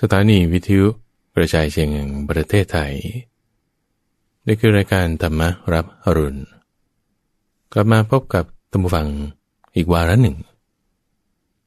[0.00, 0.86] สถานีวิทยุ
[1.34, 2.94] กระจายเสียงแห่งประเทศไทย
[4.46, 5.40] นี่คือรายการธรรม
[5.72, 6.42] รับอรุณ
[7.72, 9.08] กลับมาพบกับตัมบูฟัง
[9.74, 10.36] อีกวาระหนึ่ง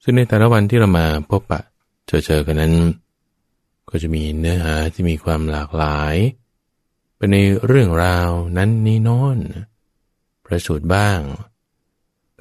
[0.03, 1.61] ซึ่งในแต่ละวันที่เรามาพบปะ
[2.07, 2.73] เจอเจอกันนั้น
[3.89, 6.15] ก็จะมีเนื้อหาที่มีความหลากหลาย
[7.15, 9.37] เป็นในเรื่องราวนั้นนี้น้น
[10.45, 11.19] ประสูตรบ้าง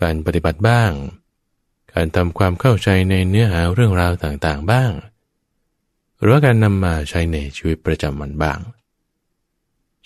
[0.01, 0.91] การปฏิบัติบ้าง
[1.93, 4.93] การทำความเข้าใจในเนื้อหาเรื่องราวต่างๆบ้าง
[6.21, 8.59] หรือว่าการนำมาใช้ในชีวิตประจำวันบ้าง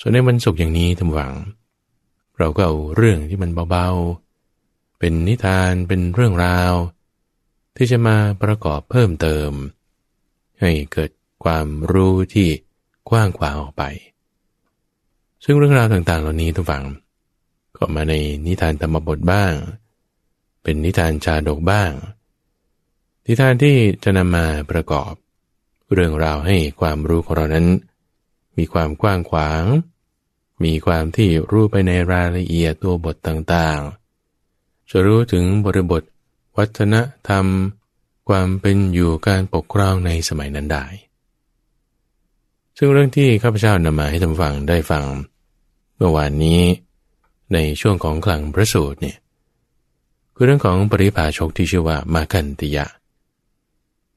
[0.00, 1.32] ส่วนในวันศุกร์อย่างนี้ทำหวัง
[2.38, 6.72] เราก็เอาเรื่องที่มันเบาๆ เป็นนิทานเป็นเรื่องราว
[7.76, 9.50] ที่จะมาประกอบเพิ่มเติม
[10.60, 11.10] ให้เกิด
[11.44, 12.48] ความรู้ที่
[13.10, 13.82] กว้างขวางออกไป
[15.44, 16.84] ซึ่งเรื่องราวต่างๆ เหล่านี้ทุกฝัง
[17.76, 18.14] ก็มาใน
[18.46, 19.52] นิทานธรรมบทบ้าง
[20.62, 21.92] เป็นนิทานชาดกบ้าง
[23.26, 25.12] นิทานที่จะนำมาประกอบ
[25.92, 27.66] เรื่องราวให้ความรู้ของเรานั้น
[28.56, 29.62] มีความกว้างขวาง
[30.64, 36.02] มีความที่รู้ไปในรายละเอียดตัวบทต่างๆ จะรู้ถึงบริบท
[36.56, 36.94] วัฒน
[37.28, 37.46] ธรรม
[38.28, 40.84] ความเป็นอยู่การปกครองในสมัยนั้นได้
[42.78, 45.04] ซึ่งเรื่องที่ข้าพเจ้านำมาให้ท่านฟังได้ฟัง
[45.96, 46.60] เมื่อวานนี้
[47.54, 49.18] ในช่วงของคลังพระสูตรเนี่ย
[50.34, 52.86] คือเรื่องของปริภาชกที่ชื่อว่ามาคันติยะ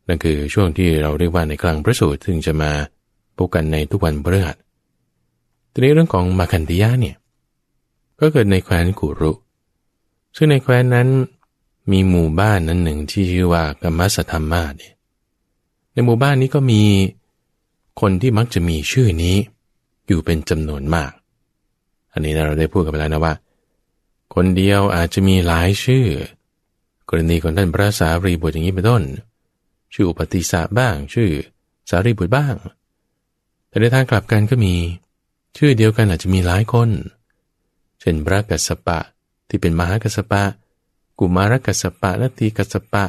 [0.07, 2.71] นั่นคือช่วงที่เราเรียกว่าในคลังพระสูตรซึ่งจะมา
[3.37, 4.57] พบกันในทุกวันพฤหัส
[5.71, 7.15] ทีนี้เรื่องของมาคันติยะเนี่ย
[8.19, 9.31] ก็เกิดในแคว้นกุรุ
[10.35, 11.07] ซึ่งในแคว้นนั้น
[11.91, 14.93] มีหมู่บ้านนั้นหนึ่งที่ชื่อว่ากรรมสธรรมาเนี่ย
[15.93, 16.81] ในหมู่บ้านนี้ก็มี
[18.01, 19.35] คนที่มักจะมีชื่อนี้
[20.07, 21.11] อยู่เป็นจำนวนมาก
[22.13, 23.33] อันนี้เราได้พูดกันไปแล้วนะว่า
[24.35, 26.05] คนเดียวอาจจะมีหลายชื่อ
[27.09, 29.03] กรณีของท่านพระสารีบุตรอย่างนี้เป็นต้น
[29.93, 31.29] ชื่ออุปติสะบ้าง ชื่อ
[31.89, 32.55] สารีบุตรบ้าง
[33.67, 34.75] แต่ในทางกลับกันก็มี
[35.57, 36.89] ชื่อเดียวกันอาจจะมีหลายคน
[37.99, 38.99] เช่นพระกัสสปะ
[39.49, 40.43] ที่เป็นมหากัสสปะ
[41.19, 43.05] กุมารกัสสปะและตีกัสสปะ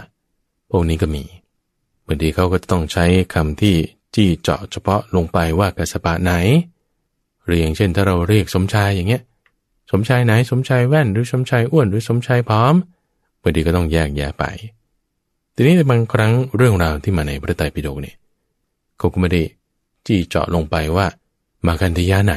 [0.70, 1.24] พวกนี้ก็มี
[2.06, 3.04] บางทีเขาก็ต้องใช้
[3.34, 3.74] คำที่
[4.14, 6.32] จี้เจาะเฉพาะลงไปว่ากัสสปะไหน
[7.44, 9.22] หรืออย่างเช่นถ้าเราเรียกสมชายอย่างเงี้ย
[9.90, 12.74] สมชายไหนสมชายแว่นหรือสมชายอ้วนหรือสมชายพร้อม
[13.42, 14.44] บางทีก็ต้องแยกแยะไป
[15.58, 18.16] ทีนี้ในบางครั้งเรื่องราวที่มาในพระไตรปิฎกเนี่ย
[18.98, 19.42] เขาก็ไม่ได้
[20.06, 21.06] จี้เจาะลงไปว่า
[21.66, 22.36] มากันทยาไหน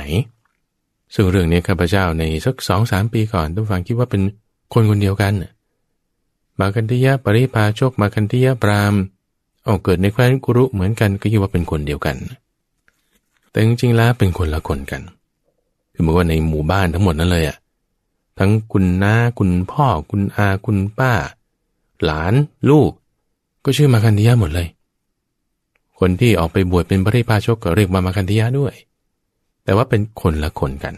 [1.13, 4.21] ซึ่งเรื่องนี้ข้าพเจ้าในสักสองสามปีก่อนต้องฟังคิดว่าเป็น
[4.73, 5.33] คนคนเดียวกัน
[6.59, 8.93] มากันทยาปริพาโชคมากันทยาปราม
[9.65, 12.15] เอาเกิดในแคว้นกุรุเหมือนกันก็คิดว่าเป็นคนเดียวกัน
[13.51, 15.01] แต่จริงๆแล้วเป็นคนละคนกัน
[15.93, 17.57] คือหมือนว่าในหมู่บ้านทั้งหมดนั้นเลยอะ
[18.39, 21.13] ทั้งคุณน้าคุณพ่อคุณอาคุณป้า
[22.03, 22.33] หลาน
[22.69, 22.91] ลูก
[23.63, 24.67] ก็ชื่อมาคันธยะหมดเลย
[25.99, 28.73] คนที่ออกไปบวชเป็นพระริพาชกก็เรียกมามาคันธยะด้วย
[29.63, 30.95] แต่ว่าเป็นคนละคนกัน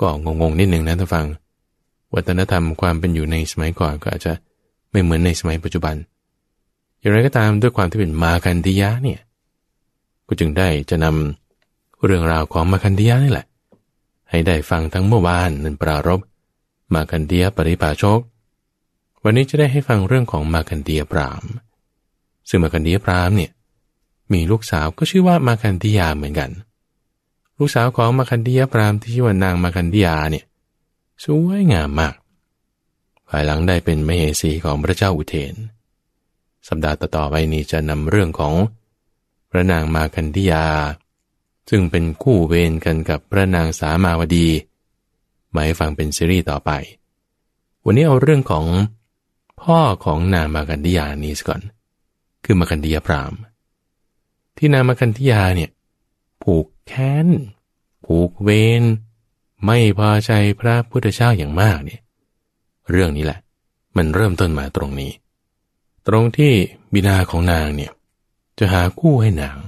[0.00, 1.26] ก็งงๆนิดหนึ่งนะท่านฟัง
[2.14, 4.32] วัฒนธรรมความเป็นอยู่ในสมัยก่อนก็อาจจะ
[4.90, 5.94] ไม่เหมือนในสมัยปัจจุบัน
[6.98, 9.20] อย่างไรก็ตามด้วยความที่เป็นมาคันธยะเนี่ย
[10.26, 13.46] ก็จึงได้จะนำเรื่องราวของมาคันเดียนี่แหละ
[14.30, 16.20] ให้ได้ฟังทั้งเมื่อวานนันปรารบ
[16.94, 18.20] มาคันเดียปริภาชก
[19.24, 21.42] วันนี้จะได้ให้ฟังเรื่องของมาคันเดียพราม
[22.48, 23.50] ซึ่งมาคันเดียพรามเนี่ย
[24.32, 26.50] มีลูกสาวก็ชื่อว่ามาคันธิยาเหมือนกัน
[27.58, 30.44] ลูกสาวของมาคันธิยาพรามที่ชื่อว่านางมาคันธิยาเนี่ย
[31.24, 32.14] สวยงามมาก
[33.28, 35.54] ภายหลังได้เป็นมเหสีของพระเจ้าอุเทน
[36.68, 38.54] สัปดาห์ต่อๆไปนี้จะนำเรื่องของ
[39.50, 40.66] พระนางมาคันธิยา
[41.70, 44.48] ซึ่งเป็นคู่เวรกันกับพระนางสามาวดี
[45.54, 46.70] มาให้ฟังเป็นซีรีส์ต่อไป
[47.84, 48.66] วันนี้เอาเรื่องของ
[49.62, 51.60] พ่อของนางมาคันธิยานี้ก่อน
[52.44, 53.32] คือมาคันธิยาพราม
[54.56, 55.70] ที่นางมาคันธิยาเนี่ย
[56.42, 57.28] ผูกแค้น
[58.06, 58.50] ผูกเว
[58.80, 58.82] ร
[59.66, 62.00] ไม่พอใจพระพุทธเจ้าอย่างมากเนี่ย
[62.90, 63.38] เรื่องนี้แหละ
[63.96, 65.12] มันเริ่มต้นมาตรงนี้
[66.08, 66.52] ตรงที่
[66.92, 67.92] บิดาของนางเนี่ย
[68.58, 69.58] จะหาคู่ให้นาง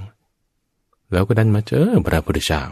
[1.11, 2.63] แล้วก็ดันมาเจอพระพุทธเจ้า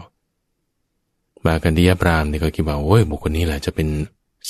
[1.46, 3.88] มากันดียปรามเนี่ยก็คิดว่าโอ้ยบุคคลนี้แหละจะเป็น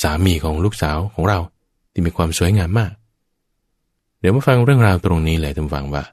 [0.01, 1.39] สามีของลูกสาวของเรา
[1.93, 2.93] ที่มีความสวยงามมาก
[4.19, 6.05] เดี๋ยวมาฟังเรื่องราวตรงนี้เลยท่านฟังว่า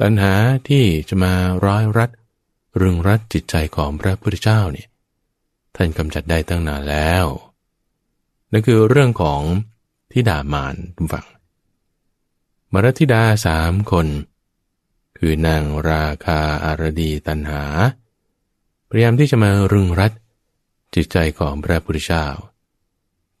[0.00, 0.34] ปัญหา
[0.68, 1.32] ที่จะมา
[1.64, 2.10] ร้อยรัด
[2.80, 4.88] รึงรัดจิตใจของพระพุทธเจ้าเนี่ย
[5.76, 7.26] ท่านกำจัดได้ตั้งนานแล้ว
[8.52, 9.40] นั่นคือเรื่องของ
[10.12, 11.26] ที่ด่ามานทุกฝัง
[12.72, 14.06] มรธิดาสามคน
[15.18, 17.62] คือนางราคาอารดีตันหา
[18.88, 20.12] พยายามที่จะมารึงรัด
[20.94, 22.26] จิตใจของพระพุทธเจ้า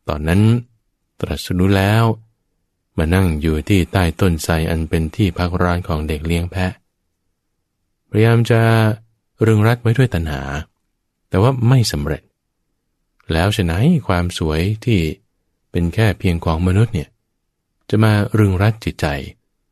[0.08, 0.40] ตอนนั้น
[1.20, 2.04] ตรัสรู้แล้ว
[2.98, 6.72] มานั่งอยู่ที่ใต้ต้นไทรอันเป็นที่พักร้านของเด็กเลี้ยงแพะ
[8.10, 8.60] พยายามจะ
[9.46, 10.42] รึงรัดไว้ด้วยตัณหา
[11.28, 12.22] แต่ว่าไม่สำเร็จ
[13.32, 13.72] แล้วฉะไหน
[14.08, 15.00] ความสวยที่
[15.70, 17.08] เป็นแค่เพียงของมนุษย์เนี่ย
[17.90, 19.06] จะมารึงรัดจิตใจ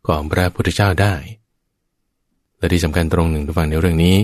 [0.07, 1.15] ของพระพุทธเจ้าได้
[2.59, 4.17] และที่สำคัญตรงหนึ่งทุกฟังในเรื่องนี้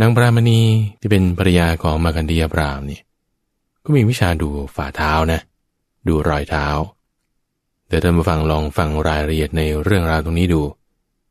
[0.00, 0.60] นางปรามณี
[1.00, 3.02] ที่เป็นภรรยาของมากันดียบรามนี่ย
[3.84, 5.40] ก็มีวิชาดูฝ่าเท้านะ
[6.08, 6.66] ดูรอยเท้า
[7.86, 10.62] เดี๋ยวท่านมาฟังลองฟังรายละเอียดในเรื่องราวตรงนี้ดู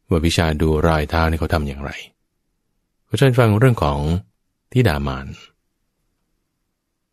[0.09, 1.91] ว่าวิชาดูรอยเท้านี่เขาทำอย่างไร
[3.07, 3.99] ก็เชิญฟังเรื่องของ
[4.71, 5.27] ทิดามาน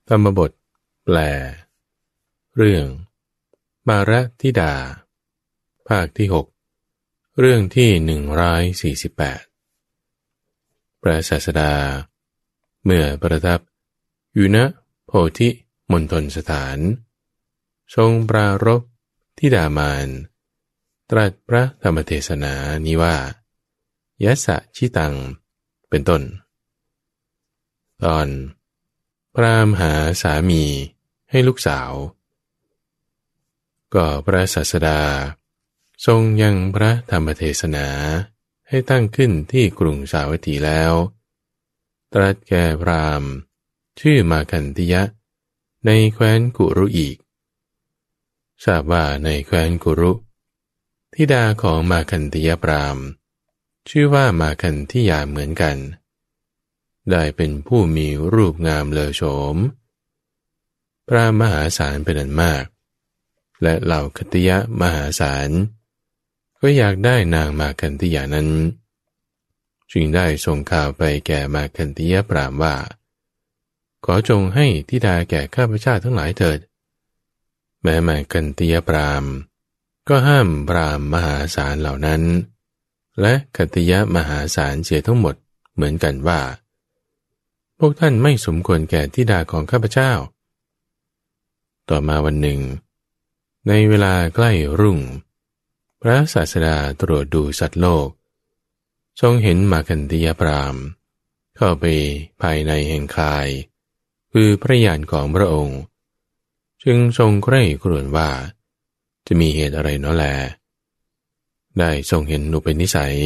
[0.08, 0.50] ธรรมบท
[1.04, 1.16] แปล
[2.56, 2.86] เรื่อง
[3.88, 4.74] มาระทิดา
[5.88, 6.46] ภาคที่หก
[7.40, 9.42] เรื่องที่หนึ่งร้อยสี่สิบแปด
[11.02, 11.72] พระศาสดา
[12.84, 13.60] เมื่อประทับ
[14.34, 14.58] อยู่ณ
[15.06, 15.48] โพธิ
[15.92, 16.78] มณฑลสถาน
[17.94, 18.82] ทรงปรารบ
[19.38, 20.08] ทิดามาน
[21.10, 22.54] ตรัสพระธรรมเทศนา
[22.84, 23.16] นี้ว่า
[24.24, 25.14] ยะสะชิตัง
[25.88, 26.22] เป็นต้น
[28.04, 28.28] ตอน
[29.34, 29.92] พรามหา
[30.22, 30.64] สามี
[31.30, 31.92] ให้ลูกสาว
[33.94, 35.00] ก็พระศาสดา
[36.06, 37.88] ทรงยังพระธรรมเทศนา
[38.68, 40.92] ให้ตั้งขึ้นที่กรุงสาวัตถีแล้ว
[42.14, 43.22] ตรัสแก่พราม
[44.00, 45.02] ชื่อมาคันติยะ
[45.86, 47.16] ในแคว้นกุรุอีก
[48.64, 50.12] ทราบว่าในแคว้นกุรุ
[51.14, 52.98] ทิดาของมาคันติยปราม
[53.88, 55.76] ชื่อว่ามาคันทิยาเหมือนกัน
[57.10, 59.22] ได้เป็นผู้มีรูปงามเลอโฉ
[59.54, 59.56] ม
[61.08, 62.64] พระมหาศาลเป็นอันมาก
[63.62, 65.50] และเหล่าคติยะมหาศาล
[66.60, 68.48] ก็อยากได้นางมาคันติยานั้น
[69.92, 72.74] จึงได้ส่งข่าวไปแก่มาคันติยปรามว่า
[74.04, 76.58] ขอจงให้ทิดาแก่ข้าพเจ้าทั้งหลายเถิด
[77.84, 79.24] แม้แม่กันตียปราม
[80.08, 82.22] ก็ห้ามปรามมหาศาลเหล่านั้น
[83.20, 85.34] และคติยะมหาศาลเสียทั้งหมด
[85.74, 86.40] เหมือนกันว่า
[87.78, 90.12] พวกท่านไม่สมควรแก่ทิดาของข้าพเจ้า
[91.88, 92.60] ต่อมาวันหนึ่ง
[93.68, 95.00] ในเวลาใกล้รุ่ง
[96.02, 98.08] พระศาสดาตรวจดูสัตว์โลก
[99.20, 100.76] ทรงเห็นมาคันติยปราม
[101.56, 101.84] เข้าไป
[102.42, 103.48] ภายในแห่งคาย
[104.32, 105.80] คือพระยานของพระองค์
[106.84, 108.28] จึงทรงใคร่ครวญว่า
[109.26, 110.24] จะมีเหตุอะไรเนาะแล
[111.78, 113.18] ได้ทรงเห็นอุปนิสัย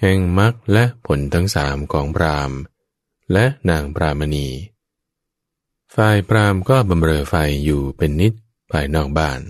[0.00, 2.52] แห่งมรรคและผลทั้งสามของพราม
[3.32, 4.48] และนางปรามณี
[5.94, 7.34] ฝ่ายพรามก็บำเรอไฟ
[7.64, 8.32] อยู่เป็นนิด
[8.70, 9.40] ภายนอกบ้าน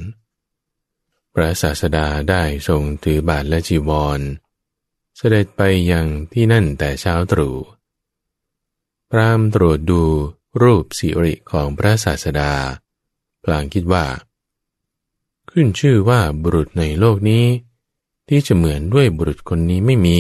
[1.35, 4.21] พระศาสดาได้ทรงถือบาทและจีวร
[5.17, 5.63] เสด็จไป
[5.93, 7.57] ยังที่นั่นแต่เช้าตรู่
[9.11, 10.03] พรามตรวจดู
[10.63, 12.53] รูปสิริของพระศาสดา
[13.45, 14.05] พลางคิดว่า
[15.51, 17.45] ขึ้นชื่อว่าบุรุษในโลกนี้
[18.29, 20.19] ที่จะเหมือนด้วยบุรุษคนนี้ไม่มี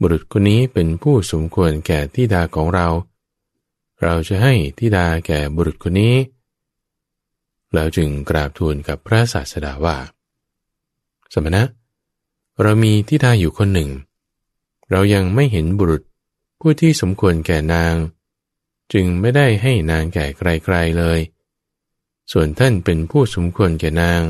[0.00, 2.88] บุรุษคนนี้เป็นผู้สมควรแก่ทิดาของเรา
[4.02, 6.14] เราจะให้ทิดาแก่บุรุษคนนี้
[7.74, 9.96] แล้วจึงกราบทูลกับพระศาสดาว่า
[11.32, 11.62] สมณะ
[12.62, 13.90] เรามีทิดาอยู่คนหนึ่ง
[14.90, 16.02] เรายังไม่เห็นบุรุษ
[16.60, 17.94] ผู้ที่สมควรแก่นาง
[18.92, 21.18] จึงไม่ได้ให้นางแก่ใครๆเลย
[22.32, 24.22] ส่วนท่านเป็นผู้สมควรแก่นาง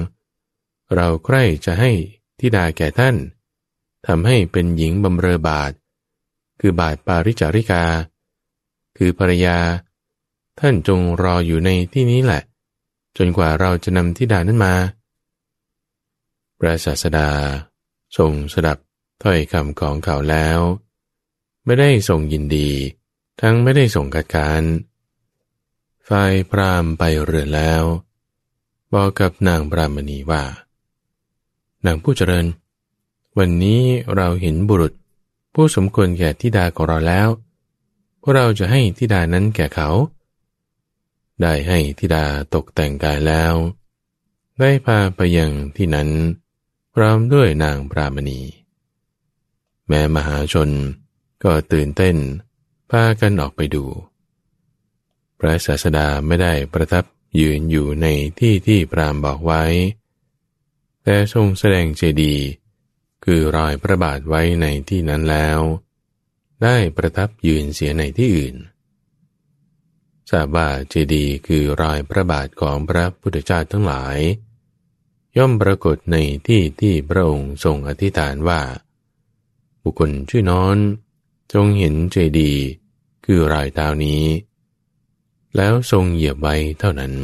[0.95, 1.91] เราใคร่จะให้
[2.39, 3.17] ทิดาแก่ท่าน
[4.07, 5.73] ทำให้เป็นหญิงบำเรอบาท
[6.61, 7.85] คือบาทปาริจาริกา
[8.97, 9.59] คือภรรยา
[10.61, 12.43] ท่านจงรออยู่ในที่นี้แหละ
[13.17, 14.75] จนกว่าเราจะนำทิดานั้นมา
[16.59, 17.31] พระศาสดา
[18.17, 18.79] ทรงสดับ
[19.23, 20.59] ถ้อยคำของเขาแล้ว
[21.65, 22.71] ไม่ได้ทรงยินดี
[23.41, 24.63] ทั้งไม่ได้ส่งกัดการ
[26.09, 27.83] ฝ่ายพรามไปเรือนแล้ว
[28.93, 30.45] บอกกับนางปรามณีว่า
[31.87, 32.47] นางผู้เจริญ
[33.39, 33.83] วันนี้
[34.17, 34.93] เราเห็นบุรุษ
[35.55, 37.29] ผู้สมควรแก่ทิดาของเราแล้ว
[38.21, 39.91] พวกเราจะให้ทิดานั้นแก่เขา
[41.43, 43.55] ได้ให้ทิดาตกแต่งกายแล้ว
[44.59, 46.09] ได้พาไปยังที่นั้น
[46.95, 48.41] พร้อมด้วยนางปรามณี
[49.89, 50.71] แม้มหาชน
[51.45, 52.17] ก็ตื่นเต้น
[52.91, 53.85] พากันออกไปดู
[55.39, 57.05] พระศาสดาไม่ได้ประทับ
[57.41, 58.07] ยืนอยู่ใน
[58.41, 59.65] ที่ที่พรามบอกไว้
[61.03, 62.47] แต่ทรงแสดงเจดีย์
[63.25, 65.59] คือรอยพระบาทไว้ในที่นั้นแล้ว
[66.63, 68.57] ได้ประทับยืนเสียในที่อื่น
[70.31, 74.19] ทราบว่าเจดีย์คือรอยพระบาทของพระพุทธเจ้าทั้งหลาย
[75.37, 76.17] ย่อมปรากฏใน
[76.47, 78.61] ที่ที่พระองค์ทรงอธิษฐานว่า
[79.83, 80.79] บุคคลชื่อนอน
[81.53, 82.65] จงเห็นเจดีย์
[83.25, 84.23] คือรอยเท้านี้
[85.57, 87.15] แล้วทรงเหยียบไว้เท่านั้น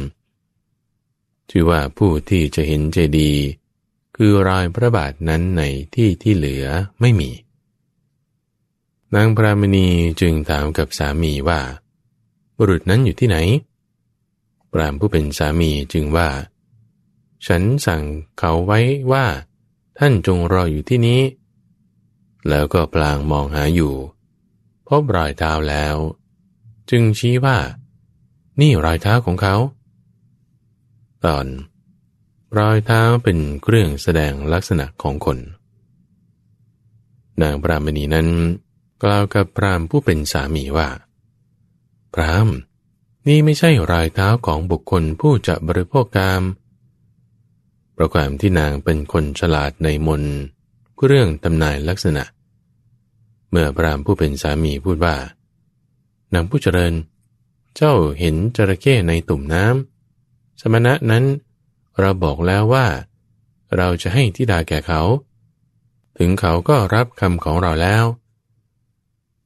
[1.49, 3.43] ชื่อว่าผู้ที่จะเห็นเจดีย์
[4.15, 5.63] คือรอยพระบาทนั้นใน
[5.95, 6.65] ที่ที่เหลือ
[7.01, 7.31] ไม่มี
[9.15, 9.87] นางพรามณี
[10.21, 11.61] จึงถามกับสามีว่า
[12.57, 13.37] บุรุษนั้นอยู่ที่ไหน
[14.71, 16.29] ปรามผู้เป็นสามีจึงว่า
[17.45, 18.03] ฉันสั่ง
[18.39, 18.79] เขาไว้
[19.11, 19.25] ว่า
[19.99, 21.21] ท่านจงรออยู่ที่นี้
[22.49, 23.93] แล้วก็พลางมองหาอยู่
[24.87, 25.95] พบรอยเท้าแล้ว
[26.89, 27.57] จึงชี้ว่า
[28.61, 29.55] นี่รอยเท้าของเขา
[31.25, 31.45] ตอน
[32.57, 35.37] รอยเท้าเป็นเครื่องแสดงลักษณะของคน
[37.41, 38.27] นางพรามณีนั้น
[39.03, 40.89] กล่าวกับพรามผู้เป็นสามีว่า
[42.13, 42.47] พราม
[43.27, 46.43] นี่ไม่ใช่รอยเท้าของบุคคลผู้จะบริโภคกาม
[47.97, 50.23] ประความที่นางเป็นคนฉลาดในมน
[51.05, 52.23] เรื่องตำนายลักษณะ
[53.49, 55.15] เมื่อพรามผู้เป็นสามีพูดว่า
[56.33, 61.25] นางผู้เจริญเจ้าเห็นจระเข้ในตุ่มน้ำ สมณะนั้น
[61.99, 62.87] เราบอกแล้วว่า
[63.77, 65.01] เราจะให้ทิดาแก่เขา
[66.17, 68.05] ถึงเขาก็รับคำของเราแล้ว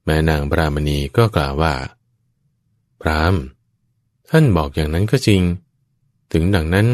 [0.04, 1.74] แม่นางพรามณีก็กล่าวว่า
[3.00, 3.34] พราม
[4.30, 5.42] ท่านบอกอย่างนั้นก็จริง
[6.32, 6.88] ถึงดังนั้น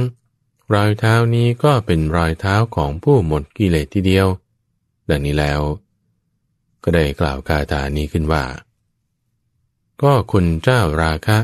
[0.74, 4.26] รอยเท้านี้ก็เป็นรอยเท้าของผู้หมดกิเลสทีเดียว
[5.10, 5.60] ดังนี้แล้ว
[6.84, 8.44] ก็ได้กล่าวคาถานี้ขึ้นว่า
[10.02, 11.38] ก็คุณเจ้าราคะ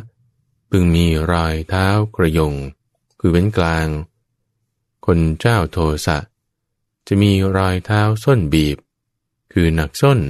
[0.70, 2.54] พึงมีรอยเท้ากระยง
[3.18, 3.88] คือเว้นกลาง
[5.06, 6.18] คนเจ้าโทสะ
[7.06, 8.78] จะมีรอยเท้าส้นบีบ
[9.52, 10.20] คือหนักส้น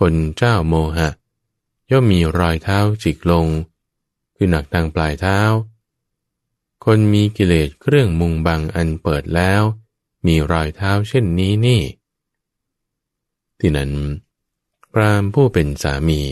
[0.00, 1.08] คนเจ้าโมหะ
[1.90, 3.46] ย่อมมีรอยเท้าจิกลง
[4.36, 5.38] คือหนักทางปลายเท้า
[6.84, 9.62] คนมีกิเลสเครื่องมุงบังอันเปิดแล้ว
[10.26, 11.82] มีรอยเท้าเช่นนี้นี่
[13.58, 13.92] ที่นั้น
[14.92, 16.22] พรามผู้เป็นสามี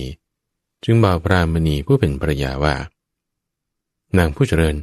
[0.84, 2.74] จึงบอกพรามณีผู้เป็นภรรยาว่า
[4.18, 4.76] นางผู้เจริญ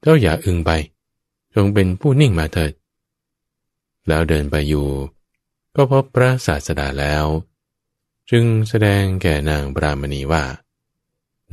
[0.00, 0.70] เจ้าอย่าอึงไป
[1.54, 2.72] จงเป็นผู้นิ่งมาเถิด
[4.08, 4.88] แล้วเดินไปอยู่
[5.74, 7.24] ก็พบพระศาสดาแล้ว
[8.30, 10.44] จึงแสดงแก่นางบรามณีว่า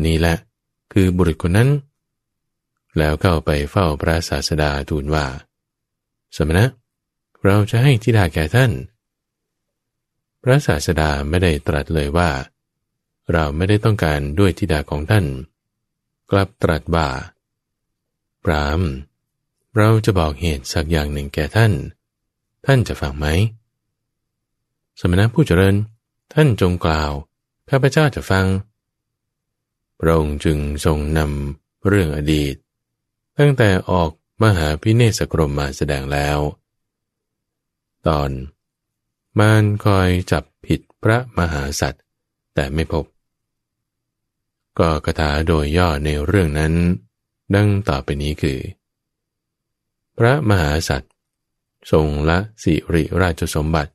[0.05, 0.35] นี่แหละ
[0.93, 1.69] คือบุรุษคนนั้น
[2.97, 5.25] แล้วเข้าไปเฝ้าพระศาสดาทูลว่า
[6.35, 6.65] สมณะ
[7.45, 8.71] เราจะให้ทิดาแก่ท่าน
[10.43, 12.29] พระศาสดาไม่ได้ตรัสเลยว่า
[13.31, 15.25] เราไม่ได้ต้องการด้วยทิดาของท่าน
[16.31, 17.07] กลับตรัสว่า
[18.43, 18.81] พราม
[19.77, 21.73] เราจะบอกเหตุสักอย่างหนึ่งแก่ท่าน
[22.65, 23.27] ท่านจะฟังไหม
[24.99, 25.75] สมณะผู้เจริญ
[26.33, 27.11] ท่านจงกล่าว
[27.69, 28.45] ข้าพเจ้าจะฟัง
[29.99, 32.55] พระองค์จึงทรงนำเรื่องอดีต
[33.37, 34.09] ตั้งแต่ออก
[34.43, 36.39] มหาพิเนศกรมมาแสดงแล้ว
[38.07, 38.29] ตอน
[39.39, 42.03] มารคอยจับผิดพระมหาสัตว์
[42.55, 43.05] แต่ไม่พบ
[44.79, 46.73] ก็กระถาโดยย่อในเรื่องนั้น
[47.55, 48.59] ดังต่อไปนี้คือ
[50.17, 51.13] พระมหาสัตว์
[51.91, 53.91] ทรงละสิริราชสมบัติ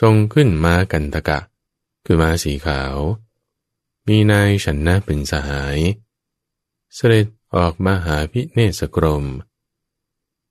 [0.00, 1.40] ทรงขึ้นม้ากันตกะ
[2.04, 2.96] คือม้าสีขาว
[4.08, 5.78] มีนายฉันนะเป็นสหาย
[6.94, 9.24] เสด็จออกมาหาพิเนสกรม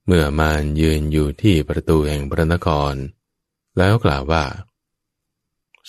[0.05, 2.93] เมื่อมารยืนอยู่ที่ประตูแห่งพระนคร
[3.77, 4.43] แล้วกล่าวว่า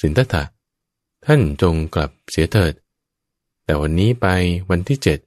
[0.00, 0.45] สินทัตถะ
[1.26, 2.73] ท่านจงกลับเสียเถิด
[3.70, 4.26] แต่วันนี้ไป
[4.70, 5.18] วันที่เจ็ด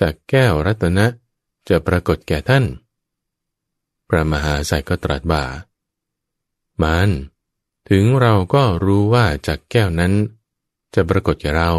[0.00, 1.06] จากแก้วรัตนะ
[1.68, 2.64] จะปรากฏแก่ท่าน
[4.08, 5.44] พระมหาสัยก็ตรัสว่า
[6.82, 7.08] มัน
[7.90, 10.12] ถึงเราก็รู้ว่าจากแก้วนั้น
[10.94, 11.70] จะปรากฏแก่เรา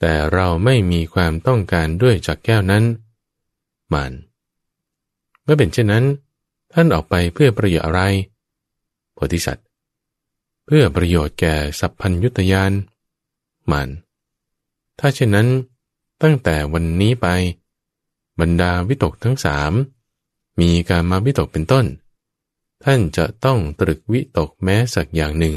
[0.00, 2.84] แต่เราไม่มีความต้องการด้วยจากแก้วนั้น
[3.92, 4.12] มัน
[5.42, 6.04] เมื่อเป็นเช่นนั้น
[6.72, 8.00] ท่านออกไปเพื่อประโยชน์อะไร
[9.14, 9.66] โพธิสัตว์
[10.66, 12.72] เพื่อประโยชน์แก่สัพพัญยุตยาน
[13.72, 13.90] มัน
[14.98, 15.48] ถ้าเช่นนั้น
[16.22, 17.26] ตั้งแต่วันนี้ไป
[18.40, 19.72] บรรดาวิตกทั้งสาม
[20.60, 21.86] มีการมาวิตกเป็นต้น
[22.84, 25.54] ท่านจะต้องตรึกวิตกแม้สักอย่างหนึ่ง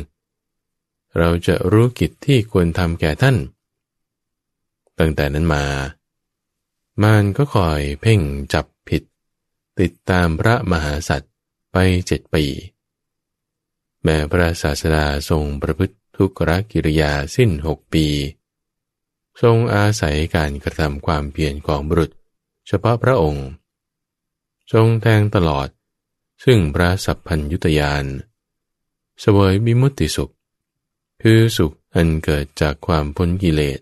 [1.18, 3.38] เราจะรู้กิจที่ควรทำแก่ท่าน
[5.00, 5.66] ตั้งแต่นั้นมา
[7.04, 8.20] มารก็คอยเพ่ง
[8.54, 9.04] จับผิด
[9.80, 11.34] ติดตามพระมหาสัตว์
[11.72, 11.78] ไป
[12.08, 12.46] เจ็ดปี
[14.04, 18.06] แม้พระศาสดาทรงประพฤติทุกรกิริยาสิ้นหกปี
[19.42, 22.12] ทรงอาศัยการกระทำความเพียรของบุรุษ
[22.68, 23.48] เฉพาะพระองค์
[24.74, 25.68] ทรงแทงตลอด
[26.44, 28.06] ซึ่งพระสัพพัญยุตยาน
[29.20, 30.34] เสวยบิมุติสุข
[31.22, 33.80] คือสุขอันเกิดจากความพ้นกิเลส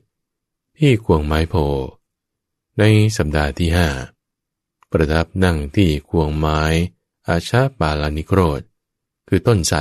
[0.78, 1.56] ที่ควงไม้โพ
[2.80, 2.84] ใน
[3.18, 3.90] สัปดาห์ที่ห้า
[4.92, 6.62] ประทับนั่งที่ควงไม้
[7.28, 8.62] อาชาปาลานิโครธ
[9.28, 9.80] คือต้นไทร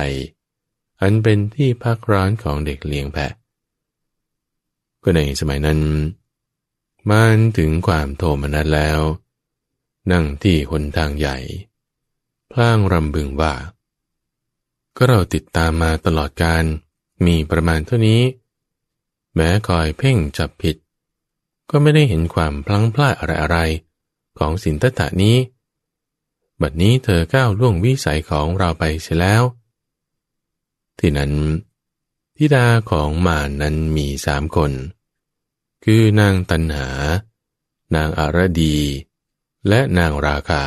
[1.01, 3.33] อันเป็นที่พักร้านของเด็กเลี้ยงแพะ
[5.07, 5.79] ก็ในสมัยนั้น
[7.09, 8.99] มันถึงความโทมนัสแล้ว
[10.11, 11.37] นั่งที่หนทางใหญ่
[12.51, 13.53] พลางรำบึงว่า
[14.95, 16.63] ก็เราติดตามมาตลอดการ
[17.25, 18.21] มีประมาณเท่านี้
[19.35, 20.75] แม้คอยเพ่งจับผิด
[21.69, 25.37] ก็ไม่ได้เห็นความพลังพลาดอะไรๆของสินตัตนี้
[26.61, 29.43] บัดนี้เธอก้าวล่วงวิสัยของเราไปเสียแล้ว
[30.99, 31.31] ที่นั้น
[32.37, 34.71] ทิดาของมานนั้นมีสามคน
[35.83, 36.89] คือนางตันหา
[37.95, 38.77] นางอารดี
[39.67, 40.63] และนางราคา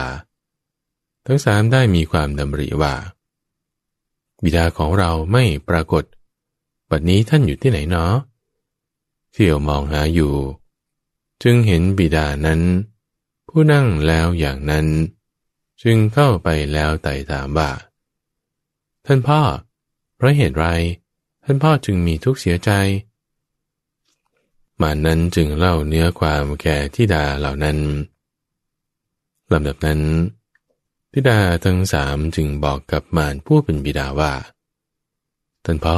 [1.26, 2.94] ทั้งสามได้มีความดำริว่า
[4.42, 6.04] บิดาของเราไม่ปรากฏ
[6.90, 8.14] บัดนี้ท่านอยู่ที่ไหนเนาะ
[9.32, 10.34] เที่ยวมองหาอยู่
[11.42, 12.60] จึงเห็นบิดานั้น
[13.48, 14.86] ผู้นั่งแล้วอย่างนั้น
[15.82, 17.70] จึงเข้าไปแล้วไต่ถามว่า
[19.06, 19.40] ท่านพ่อ
[20.16, 20.66] เพราะเหตุไร
[21.50, 22.70] ท่านพ่อจึงมีทุกข์เสียใจ
[24.80, 27.78] มานั้นจึงเล่าเนื้อความแก่ทิดาเหล่านั้น
[29.52, 30.00] ลำดับนั้น
[31.12, 34.32] ทิดาทั้งสามจึงบอกกับมารผู้เป็นบิดาว่า
[35.64, 35.96] ท่านพ่อ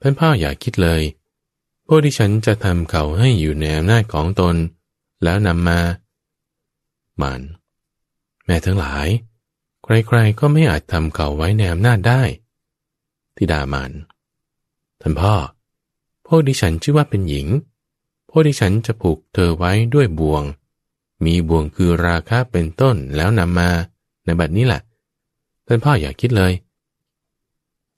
[0.00, 1.02] ท่านพ่ออย่าคิดเลย
[1.86, 4.56] พวกที่ฉันจะทำเขาให้อยู่ในอำนาจของตน
[5.22, 5.80] แล้วนำมา
[7.22, 7.40] มัน
[8.44, 9.08] แม่ทั้งหลาย
[9.82, 12.22] ใครๆก็ไม่อาจทำเขาไว้ในอำนาจได้
[13.36, 15.34] ทิดามันานพ่อ
[16.26, 17.46] พวกดิฉันชื่อว่าเป็นหญิง
[18.30, 20.42] พวกดิฉันจะผูกเธอไว้ด้วยบ่วง
[21.24, 23.70] มีบ่วงคือราคาเป็นต้นแล้วนำมา
[24.24, 24.80] ในบัดนี้แหละ
[25.66, 26.52] ท่านพ่ออย่าคิดเลย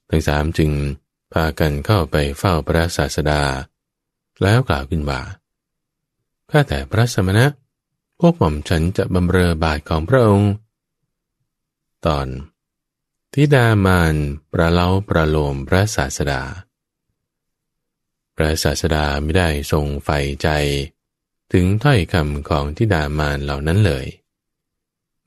[0.09, 0.71] ทั้งสามจึง
[1.33, 3.43] พากันเข้าไปเฝ้าพระศาสดา
[4.43, 5.21] แล้วกล่าวขึ้นว่า
[6.51, 7.47] ข้าแต่พระสมณะ
[8.21, 10.53] พวกหม่อมฉันจะบำเรอบาทของพระองค์
[12.07, 12.27] ตอน
[13.33, 14.15] ทิดามาน
[14.53, 16.43] ประเล้าประโลมพระศาสดา
[18.37, 20.11] พระศาสดาไม่ได้ทรงไฟ
[20.43, 20.49] ใจ
[21.53, 24.07] ถึงถ้อยคำของทิดามานเหล่านั้นเลย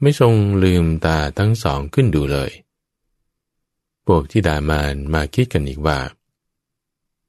[0.01, 0.33] ไม่ทรง
[0.63, 2.51] ลืมตาทั้งสองขึ้นดูเลย
[4.05, 5.99] พวกที่ดามานมาคิดกันอีกว่า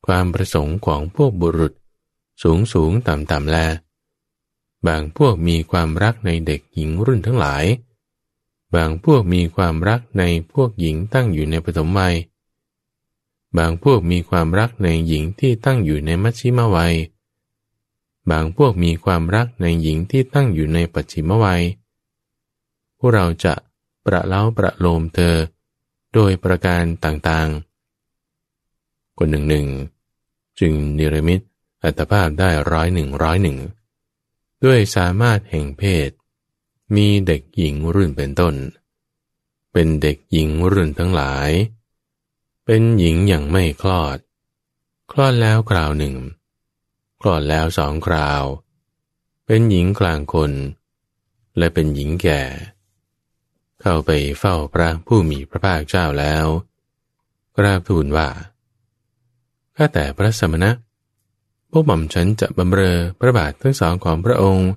[0.07, 1.72] ความประสงค์ของพวกบุรุษ
[2.42, 3.57] สูงสูงต่ำต่ำแล
[4.87, 7.64] บางพวกมีความรักในเด็กหญิงรุ่นทั้งหลาย
[8.75, 12.14] บางพวกมีความรักในพวกหญิงตั้งอยู่ในปฐมวัย
[13.59, 16.95] บางพวกมีความรักในหญิงที่ตั้งอยู่ในมัชชิมวัย
[18.31, 21.62] บางพวกมีความรักในหญิงที่ตั้งอยู่ในปัจฉิมวัย
[22.99, 23.55] พวกเราจะ
[24.05, 25.37] ประเล้าประโลมเธอ
[26.14, 29.67] โดยประการต่างๆ คนหนึ่งหนึ่ง
[30.61, 31.40] จึงนิรมิต
[31.85, 33.59] อัตภาพได้ร้อยหนึ่งร้อยหนึ่ง
[34.64, 36.11] ด้วยสามารถแห่งเพศ
[36.97, 38.55] มีเด็กหญิงรุ่นเป็นต้น
[39.73, 41.51] เป็นเด็กหญิงรุ่นทั้งหลาย
[42.66, 44.18] เป็นหญิงอย่างไม่คลอด
[45.12, 46.14] คลอดแล้วคราวหนึ่ง
[47.20, 48.42] คลอดแล้วสองคราว
[49.46, 50.53] เป็นหญิงกลางคน
[51.59, 52.42] และเป็นหญิงแก่
[53.81, 56.46] เข้าไปเฝ้าพระผู้มีพระภาคเจ้าแล้ว
[57.57, 58.29] กราบทูลว่า
[59.77, 60.70] ข้าแต่พระสมณะ
[61.70, 64.70] พวกหม่อมฉันจะบำเรอพระบาททั้งสองของพระองค์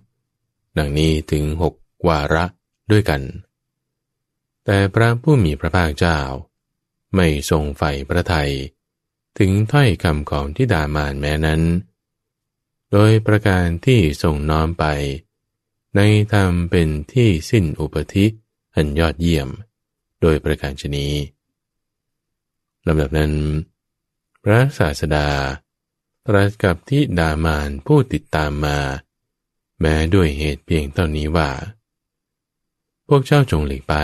[0.78, 1.74] ดังนี้ถึงหก
[2.08, 2.46] วาระ
[2.92, 3.22] ด้วยกัน
[4.66, 6.20] แต่พระผู้มีพระภาคเจ้า
[7.16, 8.52] ไม่ทรงใฝ่พระไทย
[9.38, 11.62] ถึงถ้อยคำของที่ดามานแม้นั้น
[12.92, 14.86] โดยประการที่ทรงน้อมไป
[15.96, 16.02] ใน
[16.34, 18.26] ธรรมเป็นที่สิ้นอุปธิ
[18.76, 19.50] อันยอดเยี่ยม
[20.22, 21.08] โดยประการชนี
[22.88, 23.34] ลำดับนั้น
[24.44, 25.30] พระศาสดา
[26.26, 28.80] ตรัสกับที่ดามานผู้ติดตามมา
[29.80, 31.50] แม้ด้วยเหตุเพียงเท่านี้ว่า
[33.08, 33.96] พวกเจ้าจงหลีกไป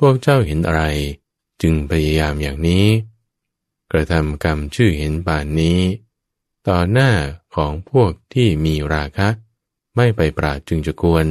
[0.00, 0.82] พวกเจ้าเห็นอะไร
[1.62, 2.86] จึงพยายามอย่างนี้
[3.92, 5.80] กระทำกรรมชื่อเห็นป่านนี้
[6.68, 7.10] ต่อหน้า
[7.54, 9.28] ของพวกที่มีราคะ
[9.96, 11.24] ไม่ไปปราดจึงจะควร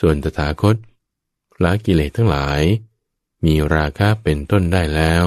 [0.00, 0.76] ส่วนตถาคต
[1.62, 2.60] ละกิเลสทั้งหลาย
[3.44, 5.24] มีราคะเป็นต้นได้แล้ว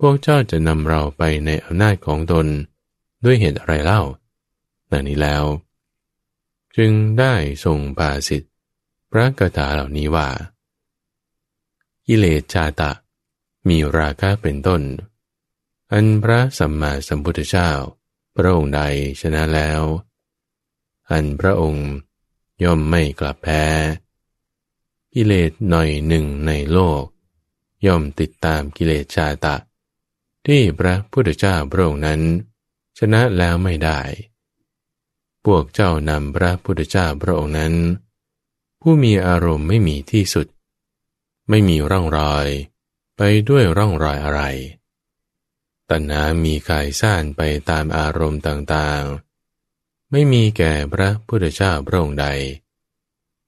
[0.00, 2.46] พวกเจ้าจะนำเราไปในอำนาจของตน
[3.24, 4.02] ด้วยเหตุอะไรเล่า
[4.90, 5.44] ดังนี้แล้ว
[6.76, 8.48] จึงได้ทรงปาสิทธิ
[9.10, 10.28] พระกถาเหล่านี้ว่า
[12.12, 12.92] กิเลสชาตะ
[13.68, 14.82] มีราคะเป็นต้น
[15.92, 17.70] อันพระสัมมาสัมพุทธเจ้า
[18.36, 18.82] พระองค์ใด
[19.20, 19.82] ชนะแล้ว
[21.10, 21.88] อันพระองค์
[22.62, 23.64] ย่อมไม่กลับแพ้
[25.14, 27.04] กิเลสหน่อยหนึ่งในโลก
[27.86, 29.56] ย่อมติดตามกิเลสชาตะ
[30.46, 32.20] ที่พระพุทธเจ้าพระองค์นั้น
[32.98, 34.00] ชนะแล้วไม่ได้
[35.44, 37.74] พวกเจ้านำพระพุทธเจ้าพระองค์นั้น
[38.80, 40.48] ผู้มีอารมณ์ไม่มีที่สุด
[41.50, 42.46] ไม่มีร่องรอย
[43.16, 44.42] ไปด้วยร่องรอยอะไร
[45.90, 52.26] ตัณหามีกายซ่านไปตามอารมณ์ต่างๆ ไม่มีแก่พระพุทธเจ้าพระองค์ใด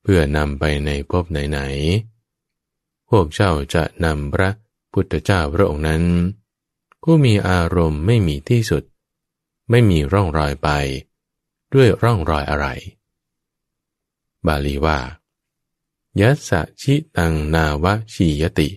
[0.02, 4.50] เพื่อนำไปในภพไหนๆ พวกเจ้าจะนำพระ
[4.92, 6.02] พุทธเจ้าพระองค์นั้น
[7.02, 8.82] ผู้มีอารมณ์ไม่มีที่สุด
[9.70, 10.68] ไม่มีร่องรอยไป
[11.74, 12.66] ด้วยร่องรอยอะไร
[14.46, 14.98] บาลีว่า
[16.20, 18.68] ยัสสะชิตังนาวชียติ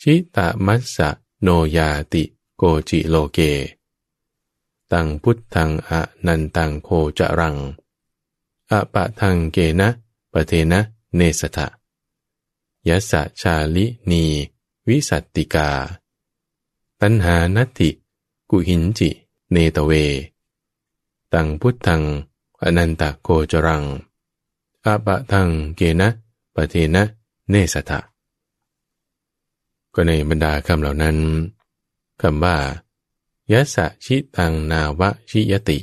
[0.00, 1.08] ชิตามัสสะ
[1.42, 2.22] โนยาติ
[2.56, 3.38] โกจิโลเก
[4.92, 7.56] ตังพุทธังอะนันตังโคจรัง
[8.70, 9.88] อะปะทังเกนะ
[10.32, 10.80] ปะเทนะ
[11.16, 11.66] เนสทะ
[12.88, 14.24] ยัสสะชาลินี
[14.88, 15.70] วิสัตติกา
[17.00, 17.90] ตัณหานติ
[18.50, 19.10] กุหินจิ
[19.50, 19.92] เนตเว
[21.32, 22.02] ตังพุทธัง
[22.62, 23.82] อนันตโกจรัง
[24.84, 26.08] อะปะทังเกนะ
[26.54, 27.04] ปเทนะ
[27.50, 28.00] เนสทะ
[29.94, 31.16] ก็ในบรรดาคำเหล่านั้น
[32.22, 32.56] คำว่า
[33.52, 35.78] ยัสะชิตังนาวะชิยติ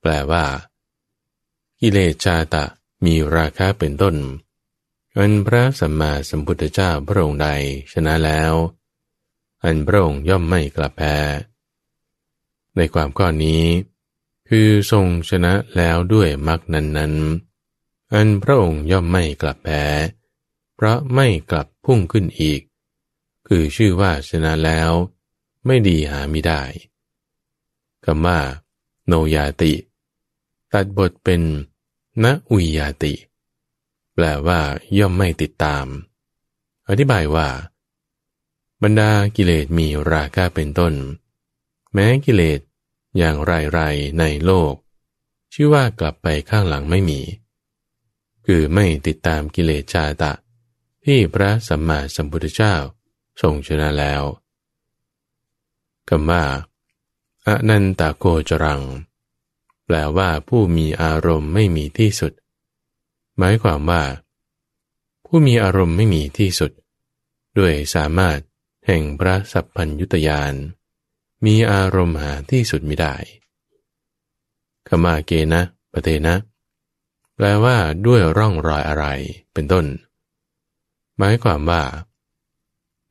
[0.00, 0.44] แปลว่า
[1.80, 2.64] กิเลชาตะ
[3.04, 4.16] มีราคาเป็นต้น
[5.16, 7.48] อันพระสัมมาสัมพุทธเจ้าพระองค์ใด
[7.92, 8.52] ชนะแล้ว
[9.64, 11.16] อันพระองค์ย่อมไม่กลับแพ้
[12.76, 13.62] ในความข้อนี้
[14.48, 17.45] คือทรงชนะแล้วด้วยมรรคนั้นๆ
[18.12, 19.84] อันพระองค์ย่อมไม่กลับแพ้
[20.74, 22.60] เพราะไม่กลับพุ่งขึ้นอีก
[23.48, 24.90] คือชื่อว่าชนะแล้ว
[25.66, 26.62] ไม่ดีหาไม่ได้
[28.04, 28.40] คำว่า
[29.06, 29.74] โนยาติ
[30.72, 31.42] ตัดบทเป็น
[32.24, 33.14] ณอุยาติ
[34.14, 34.60] แปลว่า
[34.98, 35.86] ย่อมไม่ติดตาม
[36.88, 37.48] อธิบายว่า
[38.82, 40.94] บรรดากิเลสมีราคะเป็นต้น
[41.92, 42.60] แม้กิเลส
[43.18, 44.74] อย่างไรๆในโลก
[45.54, 47.20] ชื่อว่ากลับไปข้างหลังไม่มี
[48.46, 50.32] คือไม่ติดตามกิเลสชาตะ
[51.04, 52.74] ที่พระสัมมาสัมพุทธเจ้า
[53.40, 54.22] ทรงชนะแล้ว
[56.08, 56.44] คำว่า
[57.46, 58.82] อนันตโกจรัง
[59.84, 62.32] แปลว่าผู้มีอารมณ์ไม่มีที่สุด
[63.38, 64.02] หมายความว่า
[65.26, 66.72] ผู้มีอารมณ์ไม่มีที่สุด
[67.58, 68.38] ด้วยสามารถ
[68.86, 70.54] แห่งพระสัพพัญยุตยาน
[71.44, 73.14] มีอารมณ์หาที่สุดไม่ได้
[74.88, 76.34] คำว่าเกนะปะเทนะ
[77.36, 79.04] แปลว่าด้วยร่องรอยอะไร
[79.52, 79.86] เป็นต้น
[81.18, 81.82] หมายความว่า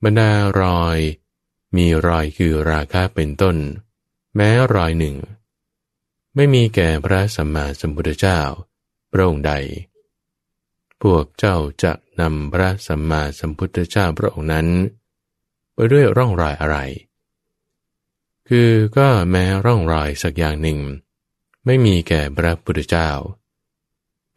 [0.03, 0.97] บรรดารอย
[1.75, 3.57] มีรอยคือราคะเป็นต้น
[4.35, 5.15] แม้รอยหนึ่ง
[6.35, 8.39] ไม่มีแก่พระสัมมาสัมพุทธเจ้า
[9.11, 9.53] พระองค์ใด
[11.01, 14.67] พวกเจ้าจะนำพระสัมมาสัมพุทธเจ้าพระองค์นั้น
[15.73, 16.77] ไปด้วยร่องรอยอะไร
[18.49, 20.79] คือก็แม้ร่องรอยสักอย่างหนึ่ง
[21.65, 23.09] ไม่มีแก่พระพุทธเจ้า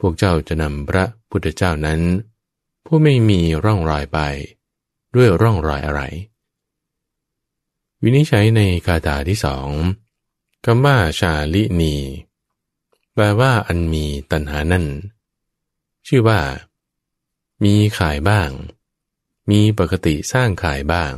[0.01, 2.01] พวกเจ้าจะนำพระพุทธเจ้านั้น
[2.87, 4.19] ผู้ไม่มีร่องรอยไป
[5.15, 6.03] ด้วยร่องรอยอะไร
[8.03, 9.69] วินิจฉัยในคาถาที่สอง
[10.65, 11.97] คำว่าชาลินี
[13.13, 14.87] แปลว่าอันมีตัณหานั่น
[16.07, 16.41] ชื่อว่า
[17.65, 18.51] มีขายบ้าง
[19.51, 21.13] มีปกติสร้างขายบ้าง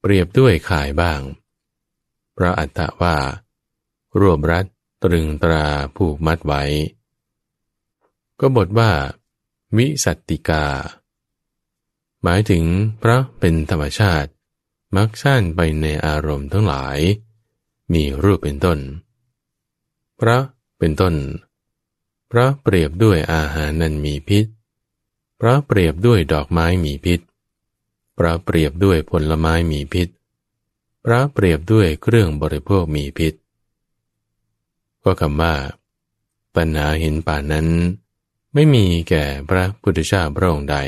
[0.00, 1.20] เปรียบด้วยขายบ้าง
[2.36, 3.16] พระอัตตะว่า
[4.20, 4.66] รวบรัด
[5.02, 5.66] ตรึงตรา
[5.96, 6.62] ผูกมัดไว้
[8.44, 8.90] ก็บทว่า
[9.76, 10.66] วิสัตติกา
[12.22, 12.64] หมายถึง
[13.02, 14.30] พระเป็นธรรมชาติ
[14.96, 16.98] มักสั้นไปในอารมณ์ทั้งหลาย
[17.92, 18.78] มีรูปเป็นต้น
[20.20, 20.38] พระ
[20.78, 21.14] เป็นต้น
[22.30, 24.46] พระเปรียบด้วยอาหารนั้นมีพิษ
[25.40, 27.20] พระเปรียบด้วยดอกไม้มีพิษ
[28.18, 30.08] พระเปรียบด้วยผลไม้มีพิษ
[31.04, 33.34] พระเปรียบด้วยเครื่องบริโภคมีพิษ
[35.04, 35.54] ก็คำว่า
[36.56, 37.68] ปัญหาเห็นป่านั้น
[38.54, 40.78] ไม่มีแก่พระพุทธเจ้าพระองค์ใด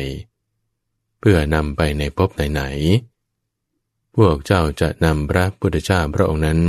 [1.21, 6.61] เพื่อนำไปในภพไหนๆพวกเจ้าจะนำพระพุทธเจ้าพระองค์นั้น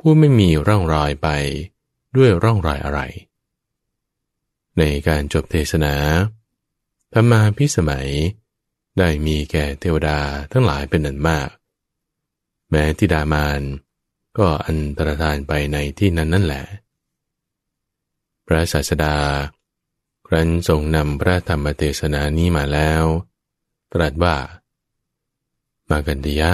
[0.00, 1.28] ผู้ไม่มีร่องรอยไป
[2.16, 3.00] ด้วยร่องรอยอะไร
[4.78, 5.94] ในการจบเทศนา
[7.12, 8.08] ธรรมาพิสมัย
[8.98, 10.18] ได้มีแก่เทวดา
[10.52, 11.48] ทั้งหลายเป็นอันมาก
[12.70, 13.60] แม้ทิดามาน
[14.38, 16.64] ก็อันตรธานไปในที่นั้นนั่นแหละ
[18.46, 19.16] พระศาสดา
[20.28, 23.04] ครั้นทรงนำพระธรรมเทศนานี้มาแล้ว
[23.92, 24.36] ตรัสว่า
[25.90, 26.52] มากันติยะ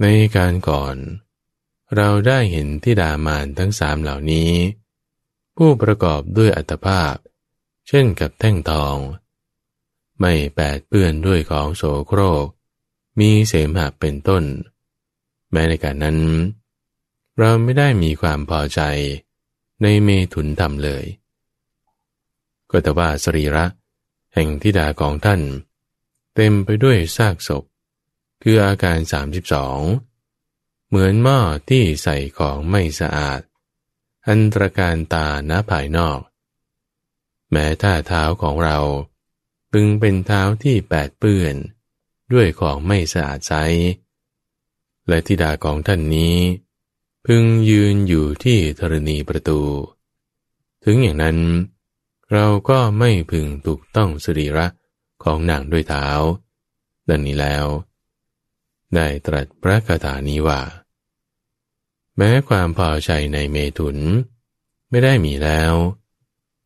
[0.00, 0.96] ในการก่อน
[1.96, 4.50] เราได้เห็นที่ดามานทั้งสามเหล่านี้
[5.56, 7.14] ผู้ประกอบด้วยอัตภาพ
[7.88, 8.96] เช่นกับแท่งทอง
[10.20, 12.46] ไม่แปดเปื้อนด้วยของโสโครก
[13.20, 14.44] มีเสมหะเป็นต้น
[15.50, 16.18] แม้ในการนั้น
[17.38, 18.80] เราไม่ได้มีความพอใจ
[19.82, 21.04] ในเมถุนธรรมเลย
[22.70, 23.64] ก็แต่ว่าสรีระ
[24.34, 25.40] แห่งทิดาของท่าน
[26.34, 27.64] เต็มไปด้วยซากศพ
[28.42, 28.98] คืออาการ
[29.74, 31.38] 32 เหมือนหม้อ
[31.70, 33.40] ที่ใส่ของไม่สะอาด
[34.28, 36.20] อันตรการตาณภายนอก
[37.50, 38.78] แม้ถ้าเท้าของเรา
[39.72, 41.54] พึงเป็นเท้าที่แปดเปื้อน
[42.32, 43.52] ด้วยของไม่สะอาดใส
[45.08, 46.36] และธิดาของท่านนี้
[47.26, 49.60] พึงยืนอยู่ที่ธรณีประตู
[50.84, 51.38] ถึงอย่างนั้น
[52.32, 54.66] เราก็ไม่พึงถูกต้องสรีระ
[55.24, 56.06] ของนางด้วยเท้า
[57.08, 57.66] ดังนี้แล้ว
[58.94, 60.60] ได้ตรัสพระคาถานี้ว่า
[62.16, 63.98] แม้ความพอใจในเมถุน
[64.90, 65.74] ไม่ได้มีแล้ว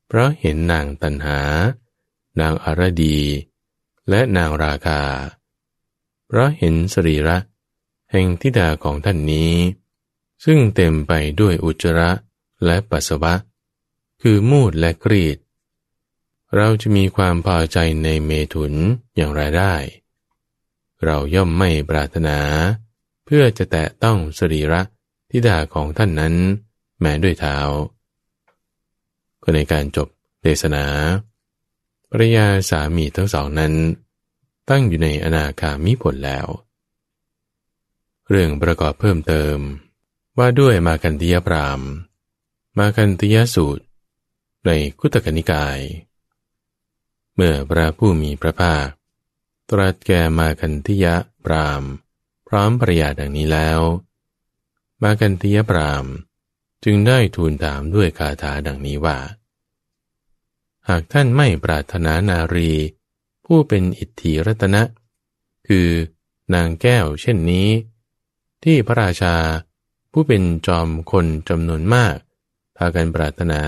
[0.06, 1.40] เพราะเห็นนางตันหา
[2.40, 3.18] นางอารดี
[4.08, 5.02] และนางราคา
[6.26, 7.38] เพราะเห็นสรีระ
[8.10, 9.54] แห่งทิดาของท่านนี้
[10.44, 12.10] ซึ่งเต็มไปด้วยอุจจาระ
[12.64, 13.34] และปัสสาวะ
[14.22, 15.36] คือมูดและกรีด
[16.56, 18.72] เราจะมีความพอใจในเมถุน
[19.16, 19.74] อย่างไรได้
[21.04, 22.38] เราย่อมไม่ปรารถนา
[23.24, 24.80] เพื่อจะแตะต้องสรีระ
[25.30, 26.34] ทิดาของท่านนั้น
[27.00, 27.58] แม้ด้วยเท้า
[29.42, 30.08] ก็ในการจบ
[30.42, 30.84] เทศนา
[32.10, 33.74] ภรยาสามีทั้งสองนั้น
[34.70, 36.46] ตั้งอยู่ในอนาคามิผลแล้ว
[38.28, 39.58] เรื่องประกอบเพิ่มเติม
[40.38, 41.80] ว่าด้วยมาคันติยพราม
[42.78, 43.84] มาคันติยสูตร
[44.66, 45.78] ในคุตกนิกาย
[47.34, 48.86] เมื่อพระผู้มีพระภาค
[49.70, 51.06] ตรัสแก่มาคันติย
[51.44, 51.82] พราม
[52.48, 53.80] พร้อมปริยาดังนี้แล้ว
[55.02, 56.06] มาคันติยพราม
[56.84, 59.18] จึงได้ทูลถามด้วยคาถาดังนี้ว่า
[60.88, 62.70] หากท่านไม่ปรารถนานารี
[63.44, 64.82] ผู้เป็นอิทธิรัตนะ
[65.68, 65.88] คือ
[66.54, 67.68] นางแก้วเช่นนี้
[68.64, 69.36] ที่พระราชา
[70.12, 72.16] ผู้เป็นจอมคนจำนวนมาก
[72.76, 73.62] พากันปรารถนา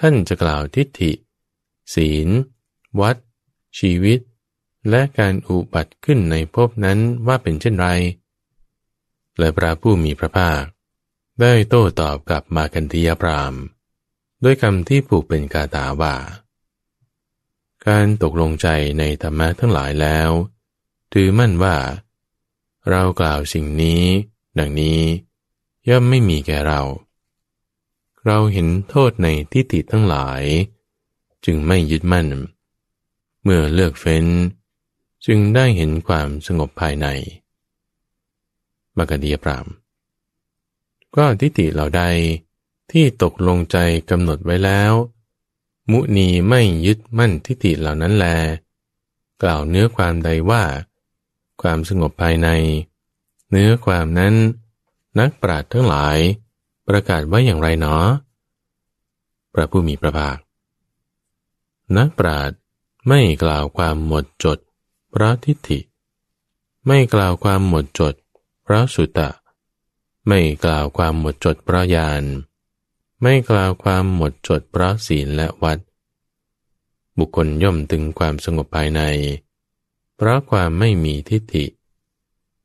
[0.00, 1.12] ท่านจะกล่าวทิฏฐิ
[1.94, 2.28] ศีล
[3.00, 3.16] วัด
[3.78, 4.18] ชีวิต
[4.90, 7.88] และการอุบัติขึ้นในภพนั้นว่าเป็นเช่นไร
[9.38, 10.62] และพระผู้มีพระภาค
[11.40, 13.54] ได้โต้ตอบกับมากันติยพราม
[14.44, 16.14] ด้วยคำที่ผูกเป็นกาตาว่า
[17.86, 20.30] การตกลงใจในธรรมะทั้งหลายแล้ว
[21.12, 21.76] ถือมั่นว่า
[22.90, 24.02] เรากล่าวสิ่งนี้
[24.58, 25.00] ดังนี้
[25.88, 26.80] ย่อมไม่มีแก่เรา
[28.26, 30.42] เราเห็นโทษในทิฏฐิทั้งหลาย
[31.44, 32.28] จึงไม่ยึดมั่น
[33.42, 34.26] เมื่อเลือกเฟ้น
[35.26, 37.06] จึงได้เห็นความสงบภายใน
[38.96, 39.66] มกดียพราม
[41.16, 42.02] ก็ทิฏฐิเหล่าใด
[42.92, 43.76] ที่ตกลงใจ
[44.10, 44.92] กำหนดไว้แล้ว
[45.90, 48.26] มุนีไม่ยึดมั่นทิฏฐิเหล่านั้นแล
[49.42, 50.62] กล่าวเนื้อความใดว่า
[51.62, 52.48] ความสงบภายใน
[53.50, 54.34] เนื้อความนั้น
[55.18, 56.18] นักปราชญ์ทั้งหลาย
[56.88, 58.06] ประกาศไว้อย่างไรเนาะ
[59.54, 60.36] พระผู้มีพระภาค
[61.96, 62.58] นักปราชญ์
[63.08, 64.58] ไม่กล่าวความหมดจด
[65.10, 65.80] เพราะทิฏฐิ
[66.86, 68.14] ไม่กล่าวความหมดจด
[68.62, 69.30] เพราะสุตะ
[70.26, 72.24] ไม่กล่าวความหมดจดเพราะญาณ
[73.22, 75.78] ไม่กล่าวความหมดจดเพราะศีลและวัด
[77.18, 79.00] บุคคลย่อมถึงความสงบภายใน
[80.16, 81.66] เพราะความไม่มีทิฏฐิ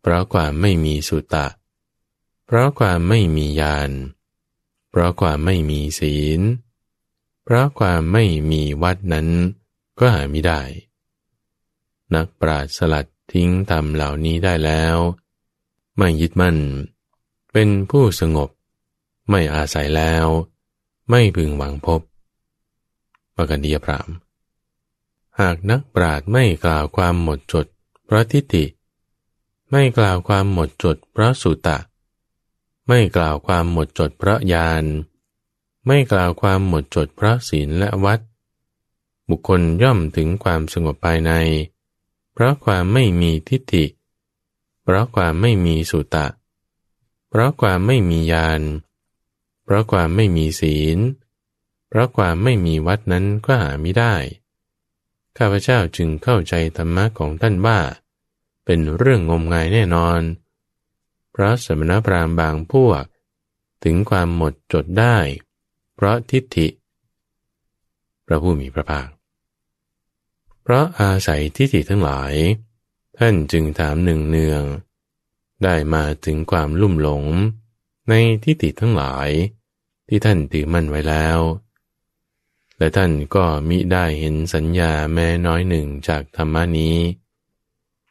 [0.01, 1.47] เพราะความไม่มีสุตะ
[2.45, 3.91] เพราะความไม่มีญาณ
[4.89, 6.41] เพราะความไม่มีศีล
[7.43, 9.27] เพราะความไม่มีวัดนั้น
[9.99, 10.61] ก็หาไม่ได้
[12.15, 14.97] นักปราชญ์สลัดทิ้งธรรมเหล่านี้ได้แล้ว
[15.97, 16.57] ไม่ยึดมั่น
[17.53, 18.49] เป็นผู้สงบ
[19.29, 20.25] ไม่อาศัยแล้ว
[21.09, 22.01] ไม่พึงหวังพบ
[23.35, 24.09] ปกันดียพราม
[25.39, 27.65] หากนักปราชญ์ไม่กล่าวความหมดจด
[28.05, 28.65] เพราะทิฏฐิ
[29.71, 31.77] ไม่กล่าวความหมดจดเพราะสุตะ
[32.87, 34.83] ไม่กล่าวความหมดจดเพราะญาณ
[35.87, 38.19] ไม่กล่าวความหมดจดเพราะศีลและวัด
[39.29, 41.31] บุคคลย่อมถึงความสงบภายใน
[42.33, 43.85] เพราะความไม่มีทิฏฐิ
[44.83, 46.27] เพราะความไม่มีสุตะ
[47.29, 48.61] เพราะความไม่มีญาณ
[49.63, 50.97] เพราะความไม่มีศีล
[51.87, 54.15] เพราะความไม่มีวัดนั้นก็หาไม่ได้
[55.37, 57.79] ข้าพเจ้าจึงเข้าใจธรรมะของท่านว่า
[58.65, 60.21] เป็นเรื่องงมงายแน่นอน
[61.31, 63.03] เพราะสมณพราหมณ์บางพวก
[63.83, 65.17] ถึงความหมดจดได้
[65.95, 66.67] เพราะทิฏฐิ
[68.27, 69.07] พระผู้มีพระภาค
[70.63, 72.33] เพราะอาศัยทิฏฐิทั้งหลาย
[73.17, 74.63] ท่านจึงถามหนึ่งเนือง
[75.63, 77.23] ได้มาถึงความลุ่มหลง
[78.09, 79.29] ในทิฏฐิทั้งหลาย
[80.07, 81.39] ที่ท่านถือมั่นไว้แล้ว
[82.77, 86.97] และท่านก็มิได้เห็นสัญญาแม้น้อยหนึ่งจากธรรมนี้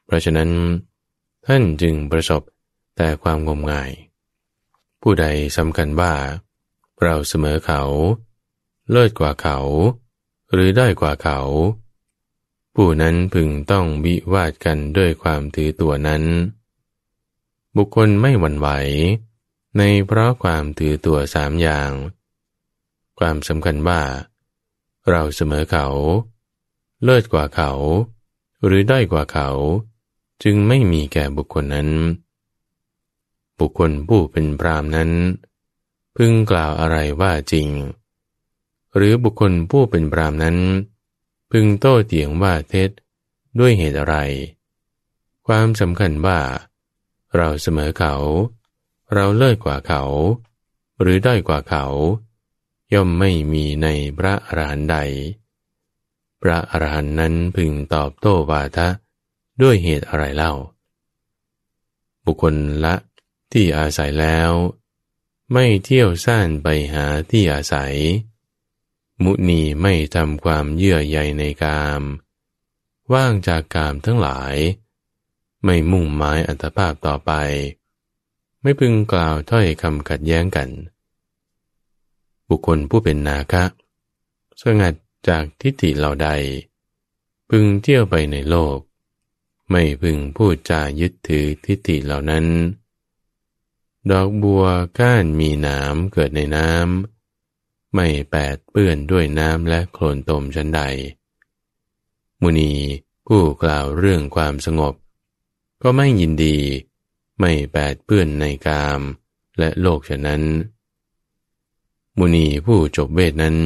[0.04, 0.50] เพราะฉะนั้น
[1.46, 2.42] ท่านจึงประสบ
[2.96, 3.90] แต่ความงมงาย
[5.02, 6.12] ผู้ใดสำคัญว่า
[7.02, 7.82] เราเสมอเขา
[8.90, 9.58] เลิศกว่าเขา
[10.52, 11.40] หรือได้กว่าเขา
[12.74, 16.22] ผู้นั้นพึงต้องวิวาดกันด้วยความถือตัวนั้น
[17.76, 18.68] บุคคลไม่หวั่นไหว
[19.78, 21.90] ในเพราะความถือตัวสามอย่าง
[23.18, 24.02] ความสำคัญว่า
[25.10, 25.86] เราเสมอเขา
[27.04, 27.72] เลิศกว่าเขา
[28.64, 29.48] หรือด้อยกว่าเขา
[30.42, 31.90] จึงไม่มีแก่บุคคลนั้น
[33.58, 35.10] บุคคลผู้เป็นพรามนั้น
[36.16, 37.68] พึงกล่าวอะไรว่าจริง
[38.96, 40.58] หรือบุคคลผู้เป็นพรามนั้น
[41.50, 42.90] พึงโต้เถียงว่าเท็จ
[43.58, 44.16] ด้วยเหตุอะไร
[45.46, 46.40] ความสำคัญว่า
[47.36, 48.14] เราเสมอเขา
[49.14, 50.02] เราเลิศกว่าเขา
[51.00, 51.84] หรือด้อยกว่าเขา
[52.94, 54.96] ย่อมไม่มีในพระอรหันต์ใด
[56.42, 58.88] พระอรหันต์นั้นพึงตอบโต้วาทะ
[59.62, 60.52] ด้วยเหตุอะไรเล่า
[62.24, 62.94] บุคคลละ
[63.52, 64.50] ที่อาศัยแล้ว
[65.52, 67.94] ไม่เที่ยวซ่านไปหาที่อาศัย
[69.22, 72.02] มุนีไม่ทำความเยื่อใยในกาม
[73.12, 74.54] ว่างจากกามทั้งหลาย
[75.64, 77.32] ไม่มุ่งหมายอัตภาพต่อไป
[78.62, 80.68] ไม่พึงกล่าวถ้อยคำขัดแย้งกัน
[82.48, 83.64] บุคคลผู้เป็นนาคะ
[84.62, 84.94] สงัด
[85.28, 86.28] จากทิฏฐิเหล่าใด
[87.50, 88.78] พึงเที่ยวไปในโลก
[89.70, 92.44] ไม่พึงพูดจายึดถือทิฏฐิเหล่านั้น
[94.10, 94.64] ดอกบัว
[94.98, 100.80] ก้านมีน้ำเกิดในน้ำ ไม่แปดเปื้อนด้วยน้ำและโคลนตมชันใด
[102.40, 102.72] มุนี
[103.26, 104.94] ผู้กล่าวเรื่องความสงบ
[105.82, 106.58] ก็ไม่ยินดี
[107.40, 109.00] ไม่แปดเปื้อนในกาม
[109.58, 110.42] และโลกฉะนั้น
[112.18, 113.56] มุนีผู้จบเวทนั้น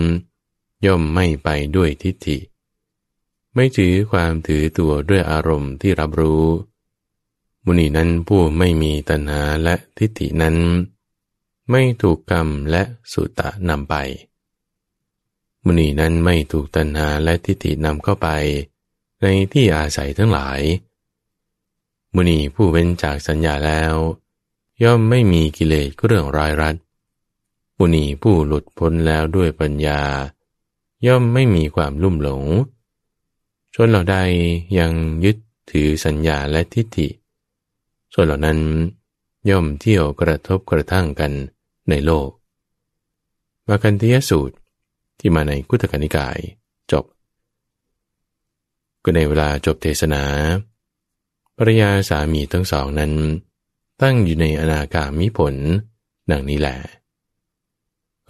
[0.87, 2.39] ย่อมไม่ไปด้วยทิฏฐิ
[3.55, 6.45] ไม่ถือความถือตัวด้วยอารมณ์ที่รับรู้
[7.69, 10.57] มุนีนั้นผู้ไม่มีตัณหาและทิฏฐินั้น
[11.71, 13.95] ไม่ถูกกรรมและสุตะนำไป
[15.65, 18.29] มุนีนั้นไม่ถูกตัณหาและทิฏฐินำเข้าไป
[19.23, 20.61] ในที่อาศัยทั้งหลาย
[22.15, 23.95] มุนีผู้เว้นจากสัญญาแล้ว
[24.83, 26.77] ย่อมไม่มีกิเลสเรื่องร้ายรัด
[27.77, 30.01] ปุณีผู้หลุดพ้นแล้วด้วยปัญญา
[31.07, 32.45] ย่อมไม่มีความลุ่มหลง
[33.75, 34.17] ชนเหล่าใด
[34.79, 34.93] ยัง
[35.25, 35.37] ยึด
[35.71, 37.09] ถือสัญญาและทิฏฐิ
[38.19, 38.59] ส่วนเหล่านั้น
[39.51, 41.33] ย่อมเที่ยวกระทบกระทั่งกัน
[41.91, 42.31] ในโลก
[43.69, 44.57] มากันติยสูตร
[45.19, 46.39] ที่มาในกุตกนิกาย
[46.93, 47.05] จบ
[49.03, 50.25] ก็ในเวลาจบเทศนา
[51.57, 53.13] ภรยาสามีทั้งสองนั้น
[54.03, 55.55] ตั้งอยู่ในอนาคามิผล
[56.31, 56.77] ดังนี้แหละ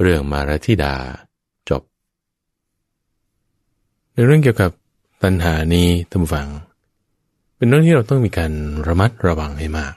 [0.00, 0.94] เรื่องมารธิดา
[1.70, 1.82] จบ
[4.12, 4.70] ในเรื่องเกี่ยวกับ
[5.22, 6.48] ตัณหานี้ท่านฟัง
[7.56, 8.52] เป็นเรื่องที่เราต้องมีการ
[8.86, 9.94] ระมัดระวังให้มาก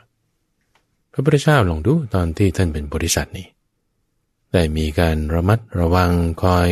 [1.12, 3.48] พระพุทธเจ้าลองดูตอนที่ท่านเป็นบริษัทนี้
[4.54, 6.12] ได้มีการระมัดระวัง
[6.44, 6.70] คอย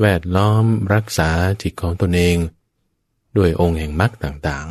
[0.00, 0.64] แวดล้อม
[0.94, 1.30] รักษา
[1.62, 2.36] จิตของตนเอง
[3.36, 4.66] ด้วยองค์แห่งมรรคต่าง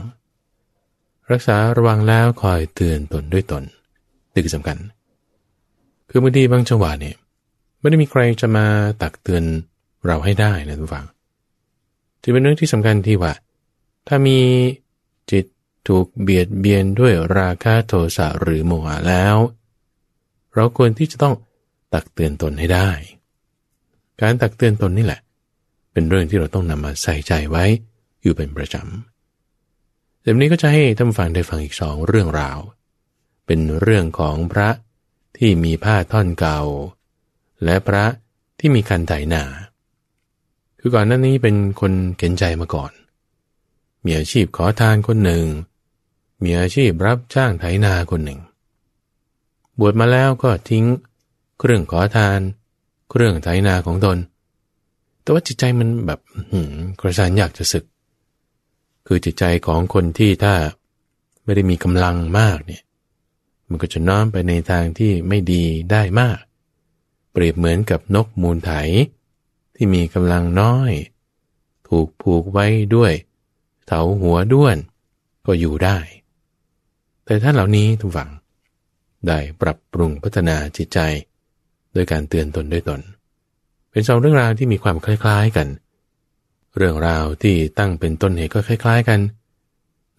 [0.63, 3.63] ๆ รักษาระวังแล้วคอยเตือนตนด้วยตน
[4.34, 4.78] นี่คือสำคัญ
[6.10, 7.15] คือบางทีบางจังหวะเนี่ย
[7.80, 8.65] ไม่ได้มีใครจะมา
[9.02, 9.43] ตักเตือน
[10.06, 11.06] เราให้ได้นะทุกฝัง
[12.22, 13.34] จะเป็นเรื่องที่สำคัญที่ว่า
[14.08, 14.38] ถ้ามี
[15.32, 15.46] จิต
[15.88, 19.36] ถูกเบียดเบียนด้วยราคะโทสะหรือโมหะแล้ว
[20.54, 21.36] เราควรที่จะต้อง
[21.94, 22.90] ตักเตือนตนให้ได้
[24.22, 25.22] การตักเตือนตนนี่แหละ
[25.92, 27.66] เป็นเรื่องที่เราต้องนำมาใส่ใจไว้
[28.22, 32.60] อยู่เป็นประจำเดี๋ยวนี้ก็จะให้ท่านฟังได้ฟังอีกสองเรื่องราว
[33.46, 34.70] เป็นเรื่องของพระ
[35.38, 36.60] ที่มีผ้าท่อนเก่า
[37.64, 38.06] และพระ
[38.60, 39.44] ที่มีคันไถนา
[40.80, 42.92] คือก่อนหน้านี้เป็นคนเข็นใจมาก่อน
[44.06, 45.46] มีอาชีพขอทานคนหนึ่ง
[46.44, 48.39] มีอาชีพรับจ้างไถนาคนหนึ่ง
[49.80, 50.86] บวชมาแล้วก็ทิ้ง
[51.60, 52.39] เครื่องขอทาน
[53.10, 54.18] เครื่องไถนาของตน
[55.22, 56.20] แต่ว่าจิตใจมันแบบ
[56.52, 56.62] หื
[57.00, 57.86] กระสานอยากจะศึก
[59.08, 60.56] คือจิตใจของคนที่ถ้า
[61.44, 62.84] ไม่ได้มีกำลังมากเนี่ย
[63.68, 66.39] มันก็จะน้อมไปในทางที่ไม่ดีได้มาก
[67.32, 68.72] เปรียบเหมือนกับนกมูลไถ
[69.76, 70.92] ที่มีกำลังน้อย
[71.88, 73.13] ถูกผูกไว้ด้วย
[73.88, 74.78] เถาหัวด้วน
[75.46, 75.98] ก็อยู่ได้
[77.26, 78.30] แต่ท่านเหล่านี้ทุกฝัง
[79.28, 81.00] ได้ปรับปรุงพัฒนาจิตใจ
[81.93, 83.01] โดยการเตือนตนด้วยตน
[83.91, 85.68] เป็นสองเรื่องราวที่มีความคล้ายๆกัน
[86.78, 89.20] เรื่องราวที่ตั้งเป็นต้นเหตุก็คล้าย ๆกัน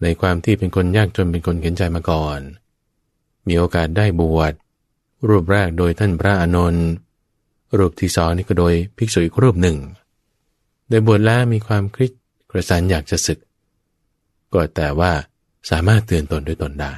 [0.01, 2.39] ในความที่เป็นคนยากจนเป็นคนเข็นใจมาก่อน
[3.47, 4.53] มีโอกาสได้บวช
[5.27, 6.87] รูปแรกโดยท่านพระอานนท์
[7.77, 9.77] รูปที่สองนี่ก็โดยภิกษุอีกรูปหนึ่ง
[10.89, 12.11] โดยบวชแล้วมีความคลิก
[12.51, 13.39] กระสันอยากจะศึก
[14.55, 15.11] ก็แต่ว่า
[15.69, 16.93] สามารถเตือนตนด้วยตนได้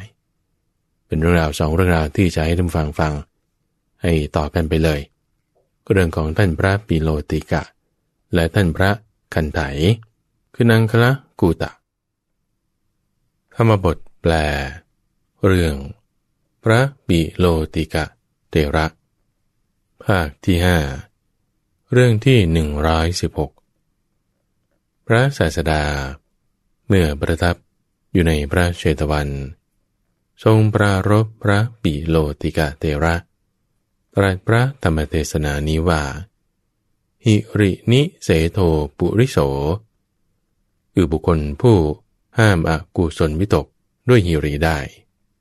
[1.07, 3.13] เป็นเรื่องราวสองเรื่องราวที่จะให้ท่านฟังฟัง
[4.01, 4.99] ให้ต่อกันไปเลย
[5.91, 7.63] เรื่องของท่านพระปิโลติกะ
[8.33, 8.91] และท่านพระ
[9.33, 9.61] คันไถ
[10.53, 11.71] คือนังคละกูตะ
[13.55, 14.33] ธรรมบทแปล
[15.45, 15.75] เรื่อง
[16.63, 18.05] พระปิโลติกะ
[18.49, 18.87] เตระ
[20.03, 20.77] ภาคที่ห้า
[21.91, 23.51] เรื่องที่หนึ่งร้อยสิบหก
[25.07, 25.83] พระศาสดา
[26.87, 27.55] เมื่อประทับ
[28.13, 29.29] อยู่ในพระเชตวัน
[30.43, 33.15] ทรงปรารบพระปิโลติกะเตระ
[34.15, 36.01] ตรัสพระธรรมเทศนานี้ว่า
[37.25, 38.59] หิรินิเสโท
[38.97, 39.37] ปุริโส
[40.93, 41.77] คือบุคคลผู้
[42.37, 43.65] ห้ามอกุศลวิตก
[44.09, 44.77] ด้วยหิริได้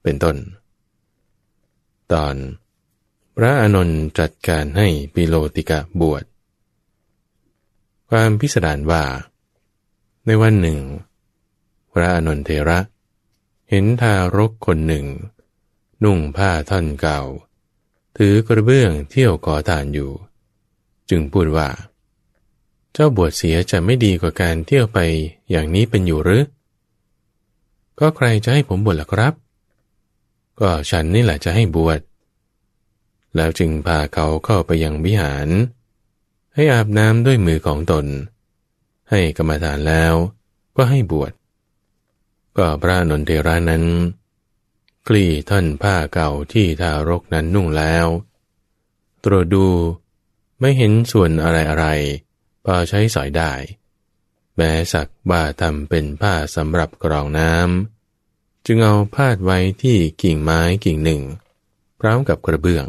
[0.03, 0.37] เป็นต้น
[2.13, 2.35] ตอน
[3.37, 6.25] พระอานนท์จัดการให้ปิโลติกะบวช
[8.11, 9.05] ความพิสดารว่า
[10.27, 10.81] ในวันหนึ่ง
[11.97, 12.79] พระอนนเทระ
[13.71, 15.07] เห็นทารกคนหนึ่ง
[16.05, 17.21] นุ่งผ้าท่อนเก่า
[18.17, 20.11] ถือกระเบื้องเที่ยวก่อทานอยู่
[21.11, 21.69] จึงพูดว่า
[22.93, 24.99] เจ้าบวชเสียจะไม่ดีกว่าการเที่ยวไป
[25.51, 26.45] อย่างนี้เป็นอยู่หรือ
[27.99, 29.35] ก็ใครจะให้ผมบวชล่ะครับ
[30.61, 32.01] ก็ฉันนี่แหละจะให้บวช
[33.37, 35.49] แล้วจึงพาเขาเข้าไปยังวิหาร
[36.55, 38.07] ให้อาบน้ำด้วยมือของตน
[39.11, 40.15] ให้กรรมฐานแล้ว
[40.77, 41.33] ก็ให้บวช
[42.57, 43.85] ก็พระนนเทรานั้น
[45.09, 48.07] กลี่ท่อนผ้าเก่าที่ทารกนั้นนุ่งแล้ว
[49.25, 49.67] ตรวจดู
[50.61, 51.87] ไม่เห็นส่วนอะไรอะไร
[52.65, 53.53] พอใช้สอยได้
[54.57, 61.23] แม้สักว่าทำเป็นผ้าสำหรับกรองน้ำจึงเอาพาดไว้ที่กิ่งไม้กิ่งหนึ่ง
[62.01, 62.87] พร้อมกับกระเบื้อง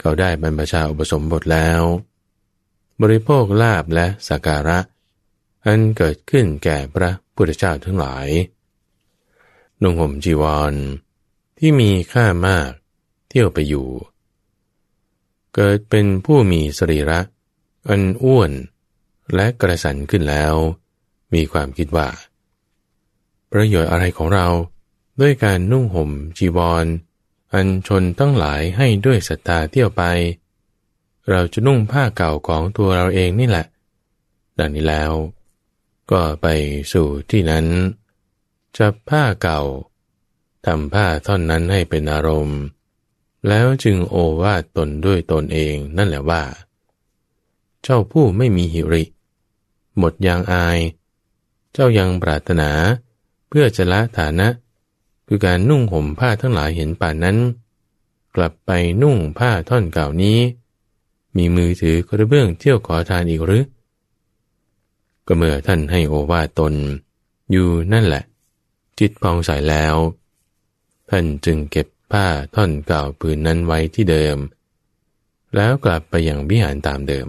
[0.00, 1.82] เขาได้บรรพชาอุปสมบทแล้ว
[3.02, 4.78] บริโภคลาบและสักการะ
[5.66, 8.28] อันเกิดขึ้นแก่พระพุทธเจ้าทั้งหลาย
[9.82, 10.74] นุ่งห่มจีวร
[11.58, 12.70] ที่มีค่ามาก
[13.28, 13.88] เที่ยวไปอยู่
[15.54, 17.20] เกิดเป็นผู้มีสรีระ
[17.88, 18.52] อันอ้วน
[19.34, 20.54] และกระสันขึ้นแล้ว
[21.34, 22.08] มีความคิดว่า
[23.52, 24.48] ประโยชน์อะไรของเรา
[25.20, 26.86] ด้วยการนุ่งห่มจีวร
[27.54, 30.02] อันชนตั้งหลายให้ด้วยศรัทธาเที่ยวไป
[31.30, 33.66] เราจะนุ่งผ้าเก่าของตัวเราเองนี่แหละ
[34.58, 35.12] ดังนี้แล้ว
[36.10, 36.46] ก็ไป
[36.92, 37.66] สู่ที่นั้น
[38.76, 39.60] จับผ้าเก่า
[40.66, 42.60] ทำผ้าท่อนนั้นให้เป็นอารมณ์
[43.48, 46.42] แล้วจึงโอวาตนด้วยตนเองนั่นแหละว่า
[47.82, 49.04] เจ้าผู้ไม่มีหิริ
[49.98, 50.78] หมดยางอาย
[51.72, 52.70] เจ้ายังปรารถนา
[53.48, 54.48] เพื่อจะละฐานะ
[55.26, 57.36] คือการนุ่งห่มผ้าทั้งหลายเห็นป่านนั้น
[58.36, 58.70] กลับไป
[59.02, 60.38] นุ่งผ้าท่อนเก่านี้
[61.36, 63.64] มีมือถือกระเบื้องเที่ยวขอทานอีกหรือ
[65.26, 66.74] ก็เมื่อท่านให้โอวาตน
[67.50, 68.24] อยู่นั่นแหละ
[68.98, 69.94] จิตพองใสแล้ว
[71.10, 74.36] ท่านจึงเก็บผ้าท่อนเก่าปืนนั้นไว้ที่เดิม
[75.54, 77.28] แล้วกลับไปอยังวิหารตามเดิม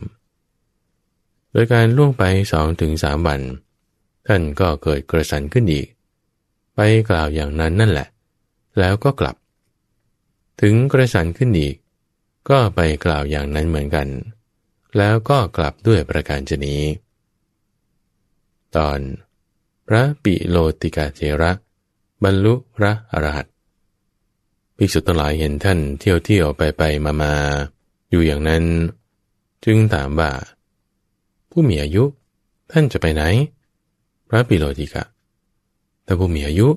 [1.52, 3.42] โดยการล่วงไปสองถึงสามวัน
[4.28, 5.88] ท่านก็เกิดกระสันขึ้นอีก
[6.76, 6.80] ไป
[7.10, 8.08] กล่าวอย่างนั้นนั่นแหละ
[8.80, 9.36] แล้วก็กลับ
[10.62, 11.76] ถึงกระสันขึ้นอีก
[12.50, 14.08] ก็ไปกล่าวอย่างนั้นเหมือนกัน
[14.98, 16.82] แล้วก็กลับด้วยประการชนี้
[18.78, 19.00] ตอน
[19.88, 21.52] พระปิโลติกาเจระ
[22.24, 23.48] บรรลุพระอรหัต
[24.78, 27.34] ภิกษุทั้งหลายเห็นท่านเที่ยวเที่ยวไปไปมามา
[28.10, 28.64] อยู่อย่างนั้น
[29.66, 30.32] จึงถามว่า
[31.50, 32.04] ผู้มีอายุ
[32.72, 33.24] ท่านจะไปไหน
[34.30, 35.04] พระปิโลติกะ
[36.06, 36.68] ถ้าผู้มีอายุ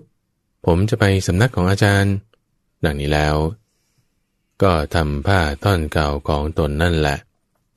[0.66, 2.14] ผมจะไปสำนักของอาจารย์
[2.84, 3.36] ดังนี้แล้ว
[4.62, 7.18] ก็ทำผ้าท่อนเก่าของตนนั่นแหละ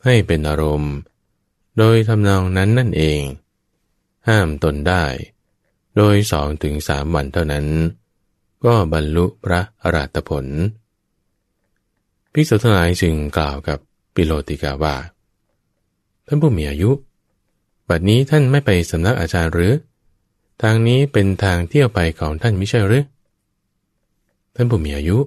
[0.03, 0.93] ให้เป็นอารมณ์
[1.77, 3.21] โดยทำนองนั้นนั่นเอง
[4.27, 5.05] ห้ามตนได้
[5.95, 7.65] โดยสองถึงสามวันเท่านั้น
[8.65, 10.45] ก็บรรลุพระอรหัตผล
[12.33, 13.79] ภิกษุทั้งหลายจึงกล่าวกับ
[14.15, 14.95] ปิโลติกาว่า
[16.27, 16.91] ท่านผู้มีอายุ
[17.89, 19.73] บัดนี้ท่านไม่ไปสำนักอาจารย์หรือ
[20.61, 23.05] ทางนี้เป็นทางเที่ยวไปของท่านไม่ใช่หรือ
[24.55, 25.17] ท่านผู้มีอายุ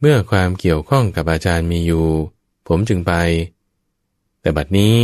[0.00, 2.06] เมื่อความเกี่ยวข้องกับอาจารย์มีอยู่
[2.68, 3.12] ผมจึงไป
[4.40, 4.96] แต่บัดนี้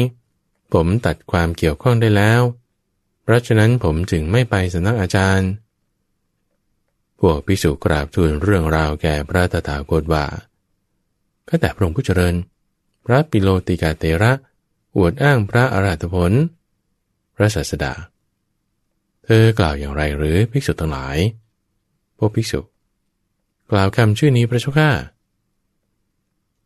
[0.72, 2.40] ผมตัดความเกี่ยวข้องได้แล้ว
[3.26, 5.50] เพราะฉะนั้นผมจึงไม่ไปสำนักอาจารย์
[7.20, 10.24] พวกพิสุกราบทูลเรื่องราวแก่พระตถาคตว่า
[11.48, 12.34] ก็แต่พระองค์ผู้เจริญ
[13.06, 14.32] พระปิโลติกาเตระ
[14.96, 16.32] อวดอ้างพระอรหัตผล
[17.36, 17.92] พระศาสดา
[19.24, 21.16] เธอกล่าวอย่างไรหรือภิกษุทั้งหลาย
[22.18, 22.60] พวกภิกษุ
[23.70, 24.90] กล่าวคำชื่อนี้พระเจ้าข้า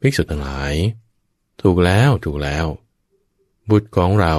[0.00, 0.72] ภิกษุทั้งหลาย
[1.62, 2.66] ถูกแล้วถูกแล้ว
[3.70, 4.34] บุตรของเรา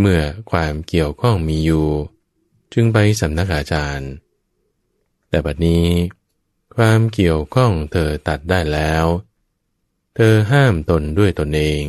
[0.00, 1.88] เมื่อความเกี่ยวข้องมีอยู่
[2.72, 4.10] จึงไปสำนักอาจารย์
[5.28, 5.86] แต่บัดนี้
[6.76, 9.04] ความเกี่ยวข้องเธอตัดได้แล้ว
[10.14, 11.84] เธอห้ามตนด้วยตนเอง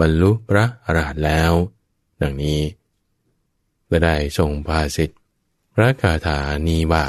[0.00, 1.52] บรรลุพระอรหันต์แล้ว
[2.22, 2.60] ดังนี้
[3.90, 5.16] ก็ได้ทรงภาสิทธิ
[5.74, 7.06] พระคาถานี้ว่า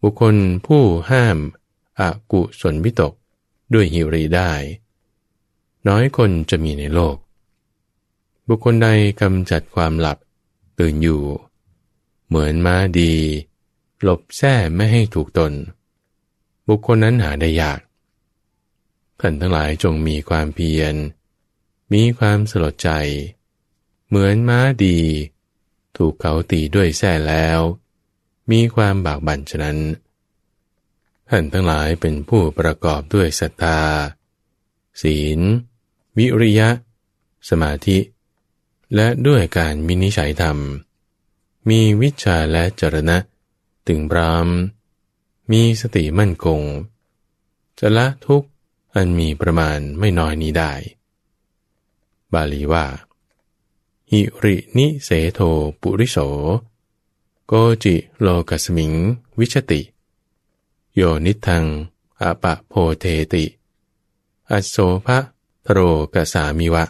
[0.00, 0.36] บุคคล
[0.66, 1.38] ผู้ห้าม
[2.00, 3.12] อากุศลวิตก
[3.74, 4.52] ด้วยหิริได้
[5.88, 7.16] น้อยคนจะมีในโลก
[8.48, 8.88] บุคคลใด
[9.20, 10.18] กำจัดความหลับ
[10.78, 11.22] ตื่นอยู่
[12.26, 13.14] เหมือนม้าดี
[14.02, 15.52] หลบแท้ไม่ให้ถูกตน
[16.68, 17.80] บุคคลนั้นหาได้ยาก
[19.20, 20.94] ท่านทั้งหลายจงมีความเพียร
[21.92, 22.90] มีความสลดใจ
[24.08, 24.98] เหมือนม้าดี
[25.96, 27.60] ถูกเขาตีด้วยแส้แล้ว
[28.50, 29.78] มีความบากบั่นฉะนั้น
[31.28, 33.80] ท่านทั้งหลายเป็นผู้ประกอบด้วยศรัทธา
[35.02, 35.40] ศีล
[36.18, 36.68] วิริยะ
[37.48, 37.98] สมาธิ
[38.94, 40.58] และด้วยการมินิฉัยธรรม
[41.68, 43.18] มีวิชาและจรณะ
[43.88, 44.46] ถึงพร้อม
[45.50, 46.60] มีสติมั่นคง
[47.78, 48.42] จะละทุก
[48.94, 50.72] อันมีประมาณไม่น้อยนี้ได้
[52.32, 52.86] บาลีว่า
[54.10, 55.40] หิรินิเสโท
[55.80, 56.18] ปุริโส
[57.46, 58.92] โกจิโลกัสมิง
[59.38, 59.80] วิชติ
[60.94, 61.64] โยนิทัง
[62.22, 63.44] อปะโพเทติ
[64.50, 64.76] อโส
[65.06, 65.18] ภะ
[65.64, 65.78] ทโร
[66.14, 66.84] กสามิวะ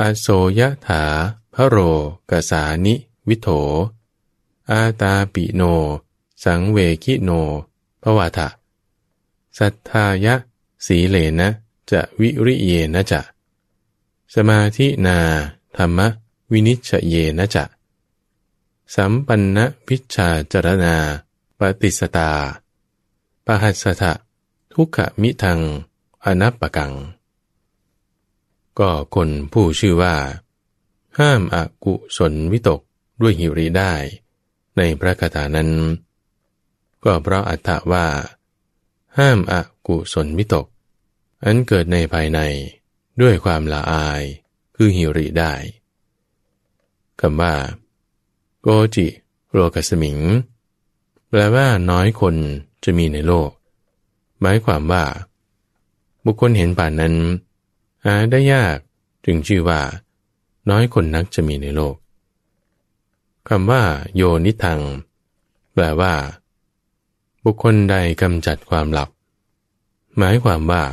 [0.00, 0.26] อโส
[0.58, 1.02] ยะถา
[1.54, 1.76] พระโร
[2.30, 2.94] กสานิ
[3.28, 3.48] วิโถ
[4.70, 5.62] อาตาปิโน
[6.44, 7.30] สังเวกิโน
[8.02, 8.48] ภวาทะ
[9.58, 10.34] สัทธายะ
[10.86, 11.48] สีเลนะ
[11.90, 13.20] จะวิริเยนะจะ
[14.34, 15.18] สมาธินา
[15.76, 15.98] ธรรม
[16.52, 17.64] วินิชเยนะจะ
[18.94, 20.96] สัมปันนพิชาจรณา
[21.58, 22.30] ปฏิสตา
[23.46, 24.12] ปหัสสะ
[24.72, 25.60] ทุกขมิทัง
[26.24, 26.92] อนัปปกัง
[28.78, 30.16] ก็คนผู้ชื่อว่า
[31.18, 32.80] ห้ามอากุศลวิตก
[33.20, 33.92] ด้วยหิริได้
[34.76, 35.70] ในพระคาถานั้น
[37.04, 38.06] ก็เพราะอัตถาว่า
[39.18, 40.66] ห้ามอากุศลวิตก
[41.44, 42.40] อันเกิดในภายใน
[43.20, 44.22] ด้วยความละอาย
[44.76, 45.52] คือหิริได้
[47.20, 47.54] คำว่า
[48.62, 49.06] โกจิ
[49.52, 50.18] โรกสมิง
[51.28, 52.34] แปลว่าน้อยคน
[52.84, 53.50] จะมีในโลก
[54.40, 55.04] หมายความว่า
[56.24, 57.14] บุคคลเห็นป่านนั้น
[58.06, 58.78] หาได้ยาก
[59.24, 59.80] จึงชื่อว่า
[60.70, 61.96] น้อยคนนักจะมีในโลก
[63.48, 63.82] คำว่า
[64.14, 64.80] โยนิทัง
[65.72, 66.14] แปลว่า
[67.44, 69.10] บุคคลใดกำจัดความหลับ
[70.18, 70.84] หมายความว่า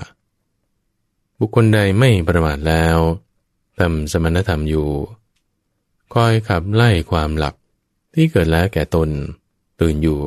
[1.39, 2.97] บุคคลใดไม่ประมาทแล้ว
[3.79, 4.89] ทำสมณธรรมอยู่
[6.13, 7.55] คอยขับไล่ความหลับ
[8.13, 9.09] ที่เกิดแล้วแก่ตน
[9.79, 10.21] ตื่นอยู่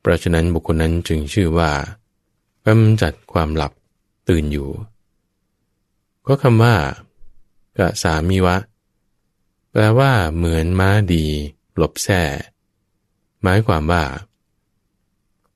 [0.00, 1.70] เพราะฉะนั้นบุคคลนั้นจึงชื่อว่า
[2.66, 3.72] กำจัดความหลับ
[4.28, 4.68] ตื่นอยู่
[6.26, 6.76] ก็คำว่า
[7.78, 8.56] กะสามีวะ
[9.70, 11.24] แปลว่า เหมือนม้าดี
[11.76, 12.22] หลบแท่
[13.42, 14.04] หมายความว่า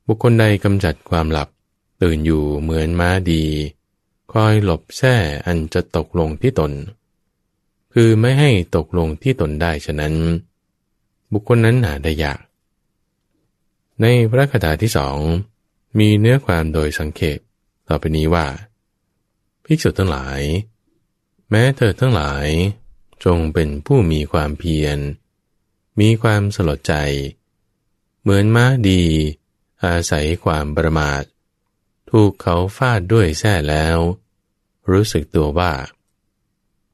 [0.07, 1.49] บุคคลใดกำจัดความหลับ
[2.03, 3.45] ตื่นอยู่เหมือนม้าดี
[4.33, 5.15] คอยหลบแท่
[5.47, 6.73] อันจะตกลงที่ตน
[7.95, 10.15] คือไม่ให้ตกลงที่ตนได้ฉะนั้น
[11.33, 12.41] บุคคลนั้นหาได้ยาก
[14.01, 15.17] ในพระคาถาที่สอง
[15.99, 17.39] มีเนื้อความโดยสังเขป
[17.89, 18.47] ต่อไปนี้ว่า
[19.71, 20.41] ภิกษุทั้งหลาย
[21.51, 22.49] แม้เธอทั้งหลาย
[23.25, 24.99] จงเป็นผู้มีความเพียร
[26.01, 26.95] มีความสลดใจ
[28.21, 29.03] เหมือนม้าดี
[29.85, 31.23] อาศัยความประมาท
[32.11, 33.99] ถูกเขาฟาดด้วยแส้แล้ว
[34.91, 35.73] รู้สึกตัวว่า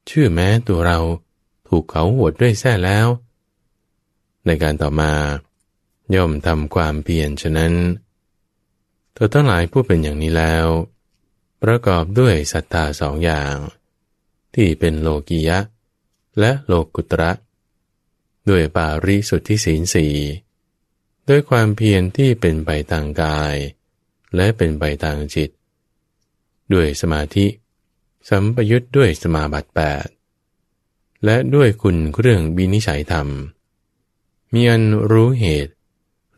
[0.09, 0.99] ชื่อแม้ตัวเรา
[1.67, 3.07] ถูกเขาหวดด้วยแส้แล้ว
[4.45, 5.13] ในการต่อมา
[6.15, 7.73] ย่อมทำความเพียรฉะนั้น
[9.13, 10.67] เธอทั้งหลายผู้เป็นอย่างนี้แล้ว
[11.69, 13.55] ประกอบด้วยศรัทธาสองอย่าง
[14.55, 15.59] ที่เป็นโลกียะ
[16.39, 17.31] และโลกุตระ
[18.49, 20.07] ด้วยปาริสุทธิศีลสี
[21.29, 23.55] ด้วยความเพียรที่เป็นไปทางกาย
[24.35, 25.49] และเป็นไปทางจิต
[26.73, 27.45] ด้วยสมาธิ
[28.29, 30.05] สัมปยุทธ์ด้วยสมาบัติแปด
[31.25, 33.27] และด้วยคุณเครื่องบินิฉัยธรรม
[34.53, 35.73] มีอันรู้เหตุ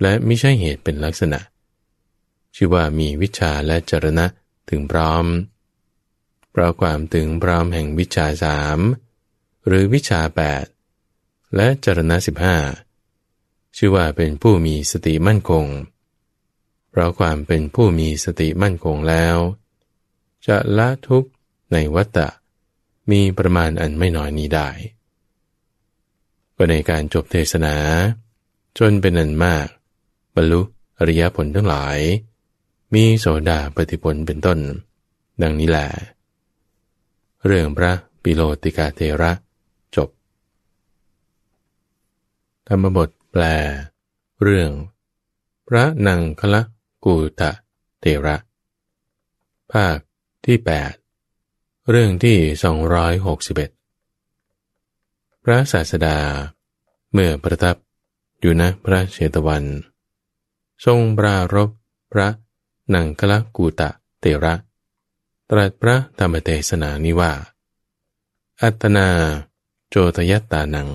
[0.01, 1.39] และไม่ใช่เหตุเป็นลักษณะ
[2.55, 4.27] ชื่อว่ามีวิชาและจรณะ
[4.69, 5.25] ถึงพร้อม
[6.51, 8.79] เพราะความถึงพร้อมแห่งวิชาสาม
[9.67, 10.65] หรือวิชาแปด
[11.55, 12.57] และจรณะสิบห้า
[13.77, 15.65] ชื่อว่าเป็นผู้มีสติมั่นคง
[16.89, 19.37] เพราะความเป็นผู้มีสติมั่นคงแล้ว
[20.47, 21.29] จะละทุกข์
[21.73, 22.29] ในวัตตะ
[23.11, 24.69] มีประมาณอันไม่น้อยนี้ได้
[26.55, 27.75] ก็ในการจบเทศนา
[28.77, 29.67] จนเป็นอันมาก
[30.35, 30.61] บรรลุ
[30.97, 31.97] อริยผลทั้งหลาย
[32.93, 34.59] มีโสดาปฏิผลเป็นต้น
[35.41, 35.87] ดังนี้แหละ
[37.45, 37.91] เรื่องพระ
[38.23, 39.31] ปิโลติกาเทระ
[39.95, 40.09] จบ
[42.67, 43.43] ธรรมบทแปล
[44.43, 44.69] เรื่อง
[45.67, 46.61] พระนังคละ
[47.05, 47.51] กูตะ
[47.99, 48.35] เทระ
[49.71, 49.97] ภาค
[50.45, 50.91] ที่แปด
[51.89, 52.37] เรื่องที่
[53.11, 56.17] 261 พระศาสดา
[57.13, 57.75] เมื่อประทับ
[58.39, 59.63] อยู่ณพระเชตวัน
[60.85, 61.69] ทรงปรารบ
[62.13, 62.27] พระ
[62.93, 64.53] นังคละกูตะเตระ
[65.49, 67.31] ตรัสพระธรรมเทศนานิว่า
[68.61, 69.07] อัตนา
[69.89, 70.89] โจทยตตานัง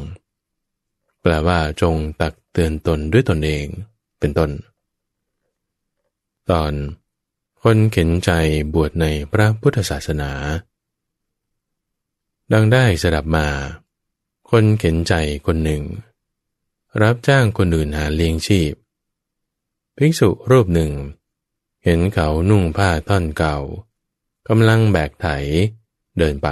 [1.20, 3.66] แปลว่าจงตักเตือนตนด้วยตนเอง
[4.18, 4.50] เป็นต้น
[6.50, 6.72] ตอน
[7.62, 8.30] คนเข็นใจ
[8.74, 10.30] บวชในพระพุทธศาสนา
[12.52, 13.46] ดังได้สดับมา
[14.50, 15.14] คนเข็นใจ
[15.46, 15.82] คนหนึ่ง
[17.02, 18.72] รับจ้างคนอื่นหาเลี้ยงชีพ
[19.96, 20.92] ภิกษุรูปหนึ่ง
[21.84, 23.56] เห็นเขานุ่งผ้าท่อนเก่า
[24.48, 25.26] กำลังแบกไถ
[26.18, 26.48] เดินไป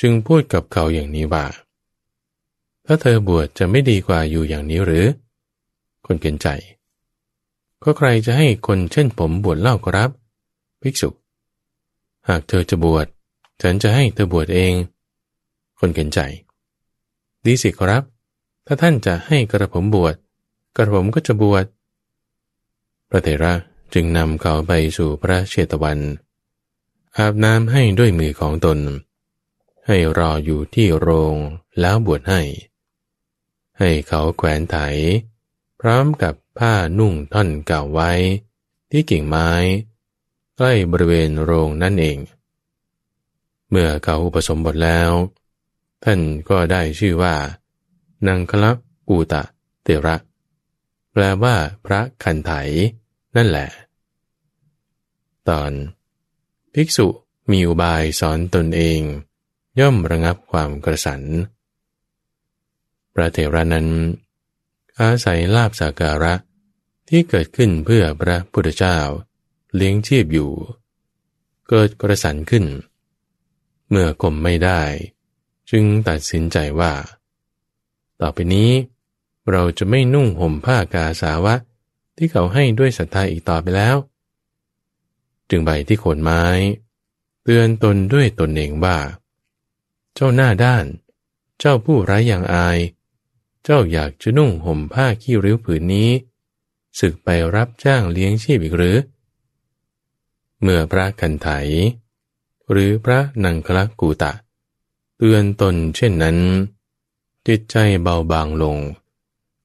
[0.00, 1.46] จึงพูดกับเขาอย่างนี้ว่า
[2.86, 5.06] ถ้าเธอบวชจะไม่ดีกว่าอยู่อย่างนี้หรือ
[6.06, 6.48] คนเข็นใจ
[7.82, 10.10] ก็ใครจะให้คนเช่นผมบวชเล่าครับ
[10.82, 11.08] ภิกษุ
[12.28, 13.06] หากเธอจะบวช
[13.62, 14.72] ฉันจะให้เธอบวชเอง
[15.78, 16.20] คนเข็นใจ
[17.44, 18.02] ดีสิครับ
[18.66, 20.14] ถ้าท่านจะให้กระผมบวช
[20.76, 21.64] กระผมก็จะบวช
[23.10, 23.54] พระเถระ
[23.94, 25.98] จึงนำเขาไปสู่พระเชตวัน
[27.16, 28.78] อาบน้ำให้ด้วยมือของตน
[29.86, 31.36] ให้รออยู่ที่โรง
[31.80, 32.42] แล้วบวชให้
[33.78, 34.76] ให้เขาแขวนไถ
[35.80, 38.12] พร้อมกับผ้านุ่งท่อนเก่าไว้
[38.90, 39.50] ที่กิ่งไม้
[40.56, 42.18] ใกล้บริเวณโรงนั่นเอง
[43.70, 45.10] เมื่อเขาอุปสมบทแล้ว
[46.04, 47.34] ท่านก็ได้ชื่อว่า
[48.26, 48.76] นังคลัก
[49.08, 49.42] กูตะ
[49.82, 50.16] เตระ
[51.12, 52.52] แปลว่าพระคันไถ
[53.38, 53.70] นั่นแหละ
[55.48, 55.72] ตอน
[56.74, 57.06] ภิกษุ
[57.50, 59.00] มีอุบายสอนตนเอง
[59.80, 61.22] ย่อมระงับความกระสัน
[63.14, 63.88] พระเถระนั้น
[65.00, 66.34] อาศัยลาบสาการะ
[67.08, 68.98] ที่เกิดขึ้นเพื่อพระพุทธเจ้า
[69.74, 70.52] เลี้ยงชีพอยู่
[71.68, 72.64] เกิดกระสันขึ้น
[73.88, 74.82] เมื่อกลมไม่ได้
[75.70, 76.92] จึงตัดสินใจว่า
[78.20, 78.70] ต่อไปนี้
[79.50, 81.54] เราจะไม่นุ่งห่มผ้ากาสาวะ
[82.18, 83.96] ที่เขาให้ด้วยศรัทธาอีกต่อไปแล้ว
[85.50, 86.44] จึงใบที่โคนไม้
[87.42, 88.98] เตือนตนด้วยตนเองว่า
[90.14, 90.84] เจ้าหน้าด้าน
[91.58, 92.78] เจ้าผู้ไร้อย่างอาย
[93.64, 96.10] เจ้าอยากจะนุ่งห่มผ้าขี้ริ้วผืนนี้
[97.00, 98.96] ศึกไปรับจ้างเลี้ยงชีพอีกหรือ
[100.60, 101.48] เมื่อพระคันไถ
[102.70, 104.32] หรือพระนังคลักกูตะ
[105.16, 106.38] เตือนตนเช่นนั้น
[107.46, 108.78] จิตใจเบาบางลง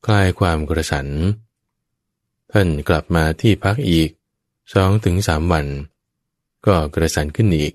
[0.06, 1.08] คลายความกระสัน
[2.54, 4.10] ท่านกลับมาที่พักอีก
[4.74, 5.68] สองถึงสามวัน
[6.66, 7.74] ก็กระสันขึ้นอีก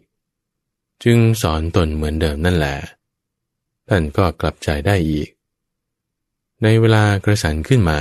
[1.05, 2.77] จึงสอนตนเหมือนเดิมนั่นแหละ
[3.89, 5.29] ท่านก็กลับใจได้อีก
[6.63, 8.01] ในเวลากระสันขึ้นมา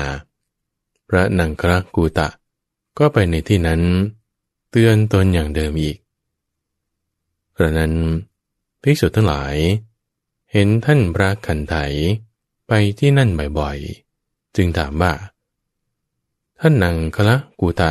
[1.09, 2.29] พระนังครกูตะ
[2.97, 3.81] ก็ไปในที่นั้น
[4.69, 5.97] เตือนตนอย่างเดิมอีก
[7.57, 7.93] กระนั้น
[8.81, 9.55] ภิกษุทั้งหลาย
[10.51, 11.75] เห็นท่านพระขันไถ
[12.67, 15.13] ไปที่นั่นบ่อยๆ จึงถามว่า
[16.61, 17.89] ท่านนังคละกูตะ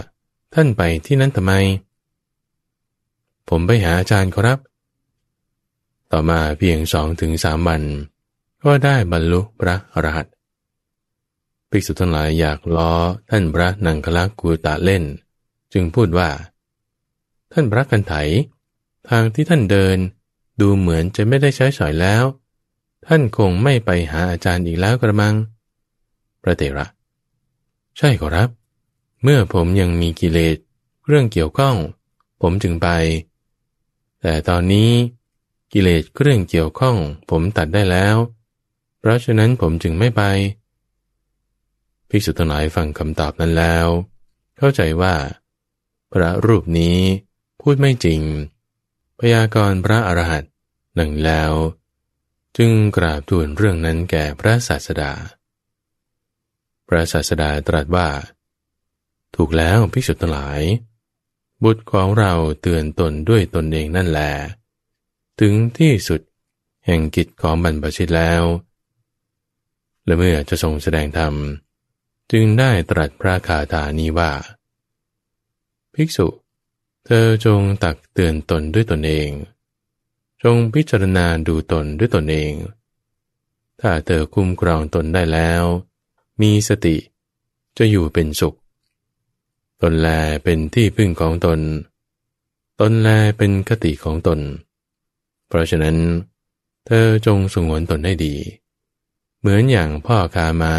[0.54, 1.52] ท่านไปที่นั่นทำไม
[3.48, 4.58] ผมไปหาอาจารย์ครับ
[6.12, 7.82] ต่อมาเพียงสองถึงสามวัน
[8.64, 10.26] ก็ได้บรรลุพระอรหันต
[11.70, 12.92] ภิกษุทั้งหลายอยากล้อ
[13.30, 15.04] ท่านพระนังคลักกูตะเล่น
[15.72, 16.28] จึงพูดว่า
[17.52, 18.14] ท่านพระกันไถ
[19.08, 19.96] ทางที่ท่านเดิน
[20.60, 22.24] ดูเหมือนจะไม่ได้ใช้สอยแล้ว
[23.06, 25.34] ท่านคงไม่ไปหาอาจารย์อีกแล้วกระมัง
[26.42, 26.86] พระเตระ
[27.98, 28.48] ใช่ครับ
[29.22, 30.56] เมื่อผมยังมีกิเลส
[31.06, 31.76] เรื่องเกี่ยวข้อง
[32.42, 32.88] ผมจึงไป
[34.20, 34.90] แต่ตอนนี้
[35.72, 36.96] กิเลสเรื่องเกี่ยวข้อง
[37.30, 38.16] ผมตัดได้แล้ว
[38.98, 40.22] เพราะฉะนั้นผมจึงไม่ไป
[42.08, 43.86] ภิกษุทั้งหลายฟังคำตอบนั้นแล้ว
[44.58, 45.14] เข้าใจว่า
[46.12, 46.98] พระรูปนี้
[47.60, 48.20] พูดไม่จริง
[49.18, 50.50] พยากรณ์พระอรหันต์
[50.94, 51.52] หนึ่งแล้ว
[52.56, 55.12] จึงกราบทูลเรื่องนั้นแก่พระศาสดา
[56.88, 58.08] พระศาสดาตรัสว่า
[59.36, 60.60] ถูกแล้วภิกษุทั้งหลาย
[61.64, 62.32] บุตรของเรา
[62.62, 64.32] เตือนตนด้วยตนเองนั่นแหละ
[65.40, 66.20] ถึงที่สุด
[66.86, 68.42] แห่งกิจของบรรพชิตแล้ว
[70.04, 71.34] และเมื่อจะทรงแสดงธรรม
[72.32, 74.32] จึงได้ตรัสพระคาถานี้ว่า
[75.94, 76.26] ภิกษุ
[77.06, 79.30] เธอจงตักเตือนตนด้วยตนเอง
[80.42, 82.52] จงพิจารณาดูตนด้วยตนเอง
[83.80, 85.62] ถ้าเธอคุ้มครองตนได้แล้ว
[86.40, 86.96] มีสติ
[87.78, 88.56] จะอยู่เป็นสุข
[89.82, 90.08] ตนแล
[90.44, 91.60] เป็นที่พึ่งของตน
[92.80, 93.08] ตนแล
[93.38, 94.40] เป็นคติของตน
[95.48, 95.96] เพราะฉะนั้น
[96.86, 98.34] เธอจงสงวนตนได้ดี
[99.38, 100.74] เหมือนอย่างพ่อคามา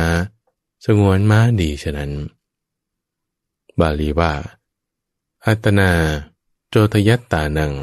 [0.86, 2.12] สงวนม้าดีฉะนั้น
[3.80, 4.34] บาลีว่า
[5.46, 5.92] อัตนา
[6.70, 7.74] โจทยัตตานัง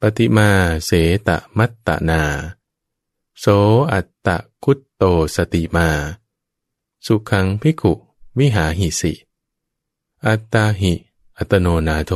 [0.00, 0.50] ปฏิมา
[0.84, 0.90] เส
[1.26, 1.28] ต
[1.58, 2.22] มัตตนา
[3.40, 3.46] โส
[3.92, 5.02] อัตตะคุตโต
[5.36, 5.88] สติมา
[7.06, 7.92] สุขังพิกุ
[8.38, 9.12] วิหาหิสิ
[10.26, 10.92] อัตตาหิ
[11.36, 12.12] อัตโนนาโถ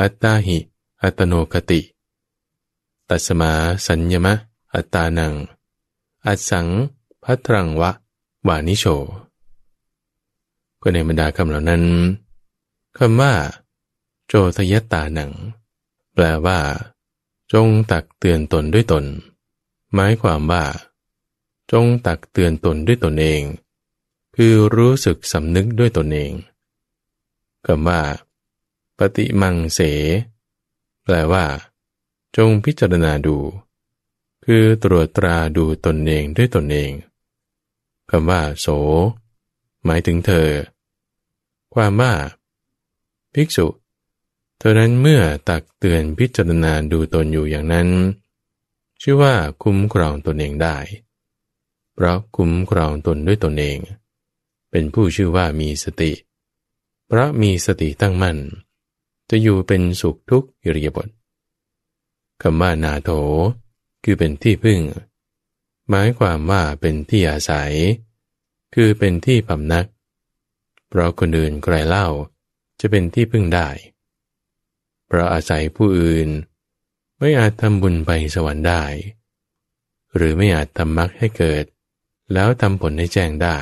[0.00, 0.58] อัตตาหิ
[1.02, 1.80] อัตโนคติ
[3.08, 3.52] ตัสมา
[3.86, 4.34] สัญญมะ
[4.74, 5.34] อัตตานัง
[6.26, 6.66] อัสัง
[7.22, 7.90] พัตรังวะ
[8.46, 8.84] วานิโช
[10.80, 11.82] ก็ในบรรดาคำเหล่านั้น
[12.96, 13.32] คำว่า
[14.26, 15.30] โจทยตานัง
[16.14, 16.58] แปลว่า
[17.52, 19.04] จงตักเตือนตนด้วยตน
[19.94, 20.64] หมายความว่า
[21.72, 23.42] จงตักเตือนตนด้วยตนเอง
[24.36, 26.32] คือรู้สึกสำนึกด้วยตนเอง
[27.66, 28.00] คำว่า
[28.98, 29.80] ปฏิมังเส
[31.04, 31.44] แปลว่า
[32.36, 33.36] จงพิจารณาดู
[34.44, 36.90] คือตรวจตราดูตนเองด้วยตนเอง
[38.10, 38.66] คำว่า โส
[39.84, 40.48] หมายถึงเธอ
[41.74, 42.12] ความว่า
[43.34, 43.66] ภิกษุ
[44.58, 47.88] เธอนั้นเมื่อตักเตือนพิจารณาดูตนอยู่อย่างนั้น
[49.02, 50.76] ชื่อว่าคุ้มครองตนเองได้
[51.94, 53.78] เพราะคุ้มครองตนด้วยตนเอง
[54.70, 56.12] เป็นผู้ชื่อว่ามีสติ
[57.06, 58.38] เพราะมีสติตั้งมั่น
[59.30, 61.08] จะอยู่เป็นสุขทุกอิริยาบถ
[62.42, 63.10] คำว่านาโถ
[64.04, 64.80] คือเป็นที่พึ่ง
[65.88, 67.72] หมายความว่าเป็นที่อาศัย
[68.74, 69.86] คือเป็นที่พำนัก
[70.88, 72.08] เพราะคนอื่นใครเล่า
[72.80, 73.68] จะเป็นที่พึ่งได้
[75.06, 76.28] เพราะอาศัยผู้อื่น
[77.18, 78.84] ไม่อาจทำบุญไปสวรรค์ได้
[80.14, 81.64] หรือไม่อาจทำมรรคให้เกิด
[82.32, 83.58] แล้วทำผลให้แจ้งได้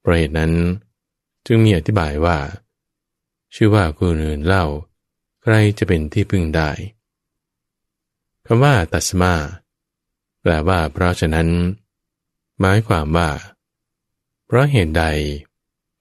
[0.00, 0.52] เพราะเหตุนั้น
[1.46, 2.38] จึงมีอธิบายว่า
[3.54, 4.66] ชื่อว่าคนอื่นเล่า
[5.42, 6.70] ใครจะเป็นที่พึ่งได้
[8.46, 9.34] คำว่าตัสมา
[10.42, 11.48] แปลว่าเพราะฉะนั้น
[12.60, 13.30] หมายความว่า
[14.46, 15.04] เพราะเหตุใด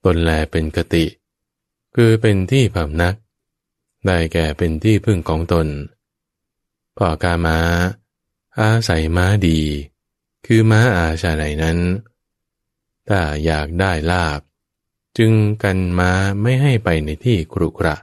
[0.03, 1.05] ตนแลเป็นกติ
[1.95, 3.16] คือเป็นที่พำนัก
[4.05, 5.68] ได้แก่เป็นที่พึ่งของตน
[6.97, 7.60] พ่อกามา
[8.60, 9.60] อาศัยม้าดี
[10.45, 11.79] คือม้าอาชาไหนนั้น
[13.07, 14.41] ถ้าอยากได้ลาบ
[15.17, 15.31] จึง
[15.63, 16.11] กันม้า
[16.41, 17.95] ไม่ให้ไปในที่ครุกระ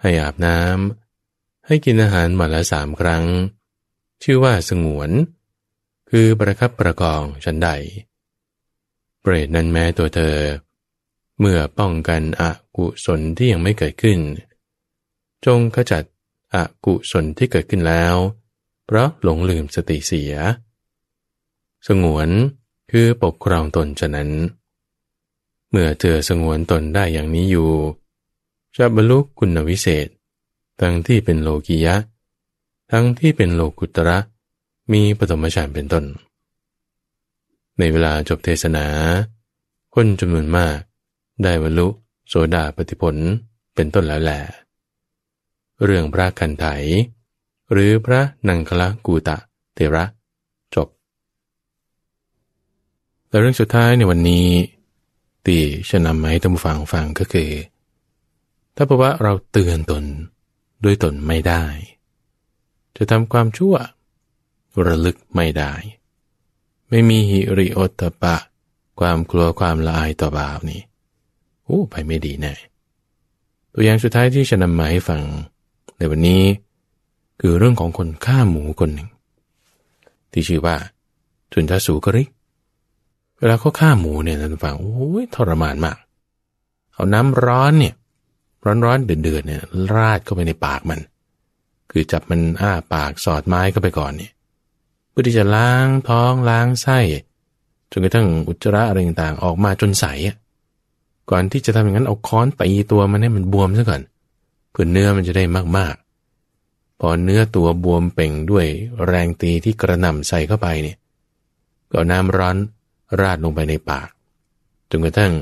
[0.00, 3.24] ให้อาบน้ำให้กินอาหารวันละสามครั้ง
[4.22, 5.10] ชื่อว่าสงวน
[6.10, 7.68] คือประคับประกองชันใด
[9.20, 10.36] เปรตนั้นแม้ตัวเธอ
[11.40, 12.44] เมื่อป้องกันอ
[12.76, 14.18] กุศลที่ยังไม่เกิดขึ้น
[15.46, 16.04] จงขจัด
[16.54, 18.14] อกุศลที่เกิดขึ้นแล้ว
[18.86, 20.34] เพราะหลงลืมสติเสีย
[21.86, 22.28] สงวน
[22.90, 24.30] คือปกครองตนฉะนั้น
[25.70, 27.70] เมื่อเธอสงวนตนได้อย่างนี้อยู่
[28.76, 30.08] จะบรรลุคุณวิเศษ
[30.80, 31.96] ทั้งที่เป็นโลกิยะ
[32.92, 34.18] ทั้งที่เป็นโลกุตระ
[34.92, 36.04] มีปฐมฌานเป็นต้น
[37.78, 38.86] ในเวลาจบเทศนา
[39.94, 40.78] คนจำนวนมาก
[41.42, 41.88] ได้บรรลุ
[42.28, 43.16] โสดาปฏิผล
[43.74, 44.40] เป็นต้นแล้วแหละ
[45.84, 46.66] เรื่องพระคันไถ
[47.72, 49.36] หรือพระนังคละกูตะ
[49.74, 50.04] เทระ
[50.74, 50.88] จบ
[53.34, 54.48] และเรื่องสุดท้ายในวันนี้
[55.46, 57.50] ที่จะนนำมาให้ท่านฟังฟังก็คือ
[58.76, 60.04] ถ้าเพราะว่าเราเตือนตน
[60.84, 61.64] ด้วยตนไม่ได้
[62.96, 63.74] จะทำความชั่ว
[64.86, 65.72] ระลึกไม่ได้
[66.88, 68.36] ไม่มีหิริโอตปะ
[69.00, 70.82] ความกลัวความละอายต่อบาปนี่
[71.64, 72.54] โอ้ไปไม่ดีแน่
[73.72, 75.22] ตัวอย่างสุดท้ายที่จะนนำมาให้ฟัง
[75.98, 76.42] ในวันนี้
[77.40, 79.08] คือเรื่องของคนฆ่าหมูคนหนึ่ง
[80.32, 80.76] ที่ชื่อว่า
[81.52, 82.30] จุนทสูกริก
[83.44, 85.96] วลาเขาฆ่าหมูเนี่ยท่านฟังโอ้ยทรมานมาก
[86.94, 87.94] เอาน้ำร้อนเนี่ย
[88.84, 89.62] ร้อนๆเดือดๆเนี่ย
[89.94, 91.00] ราดเข้าไปในปากมัน
[91.90, 94.32] คือจับมันอ้าปากสอดไม้เข้าไปก่อนเนี่ย
[95.10, 96.98] เพื่อที่จะล้างท้องล้างไส้
[97.90, 100.12] จนกระทั่งอุจจาระอะไรต่างๆออกมาจนใส่
[101.30, 104.02] ก่อนที่จะทำอย่างนั้นเอาค้อนตีตัวมันให้มันบวมซะก่อน
[104.70, 105.44] เพื่อเนื้อมันจะได้
[105.76, 108.66] มากๆ พอเนื้อตัวบวมเป่งด้วย
[109.06, 110.96] แรงตีที่กระหน่ำใส่เข้าไปเนี่ย
[111.92, 112.56] ก็น้ำร้อน
[113.20, 114.08] ราดลงไปในปาก
[114.90, 115.32] จนกระทั่ง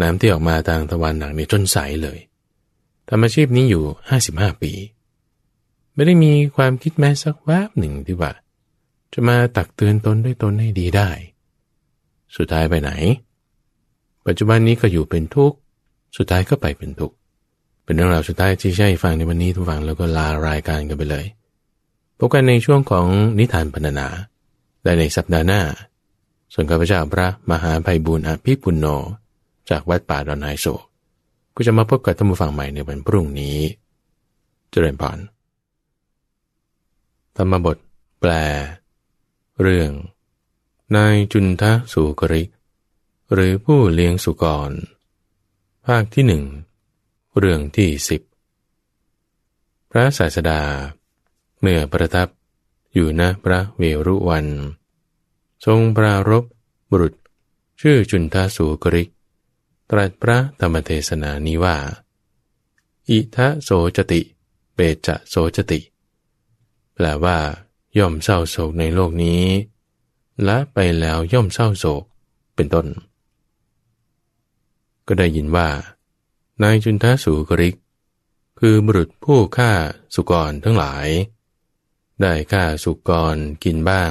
[0.00, 2.18] น้ำที่ออกมาทางตะวันหนักนี่ยจนใสเลย
[3.08, 4.72] ทำอาชีพนี้อยู่ห้าสิบห้าปี
[5.94, 8.32] ไม่ได้มีความคิดแม้สักแวบหนึ่งที่ว่า
[9.12, 11.10] จะมาตักเตือนตนด้วยตนให้ดีได้
[12.36, 12.90] สุดท้ายไปไหน
[14.26, 15.56] ปัจจุบันนี้ก็อยู่เป็นทุกข์
[16.16, 17.16] สุดท้ายก็ไปเป็นทุกข์
[17.84, 21.26] เป็นเรื่องราวสุดท้ายที่ใช่ฟังในวันนี้ทุกฝังแล้วก็ลารายการกันไปเลย
[22.18, 23.06] พบกันในช่วงของ
[23.38, 24.06] นิทานพรรณนา
[24.82, 25.60] ได้ในสัปดาห์หน้า
[26.52, 28.86] ส่วนข้าพเจ้าพระมหาภัยบุญอภิปุณโญ
[29.70, 30.66] จากวัดป่าดอนไฮโศ
[31.54, 33.58] ก็จะมาพบกับท่านผู้ฟังใหม่ในวันพรุ่งนี้
[34.70, 35.18] เจริญพร
[37.36, 37.76] ธรรมบท
[38.20, 38.30] แปล
[39.62, 39.90] เรื่อง
[40.96, 42.48] นายจุนทะสุกริก
[43.32, 44.70] หรือผู้เลี้ยงสุกร
[45.86, 46.44] ภาคที่หนึ่ง
[47.38, 48.22] เรื่องที่สิบ
[49.90, 50.62] พระศาสดา
[51.60, 52.28] เมื่อประทับ
[52.94, 54.46] อยู่ณพระเวรุวัน
[55.66, 56.44] ทรงปรารบ
[56.90, 57.14] บุรุษ
[57.80, 59.08] ชื่อจุนทาสูกริก
[59.90, 61.76] ตรัสพระธรรมเทศนานี้ว่า
[63.08, 64.20] อิทะโสจติ
[64.74, 65.80] เปจะโสจติ
[66.94, 67.38] แปลว่า
[67.98, 69.42] ย่อมเศร้าโศกในโลกนี้
[70.44, 72.02] และไปแล้วย่อมเศร้าโศก
[72.54, 72.86] เป็นต้น
[75.06, 75.68] ก็ได้ยินว่า
[76.62, 77.76] นายจุนทสูกริก
[78.60, 79.72] คือบุรุษผู้ฆ่า
[80.14, 81.06] สุกรทั้งหลาย
[82.20, 84.10] ได้ฆ่าสุกรกินบ้าง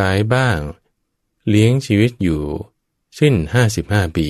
[0.00, 0.58] ขายบ้าง
[1.48, 2.42] เลี้ยงชีวิตอยู่
[3.18, 4.28] สิ้นห้าสิบห้าปี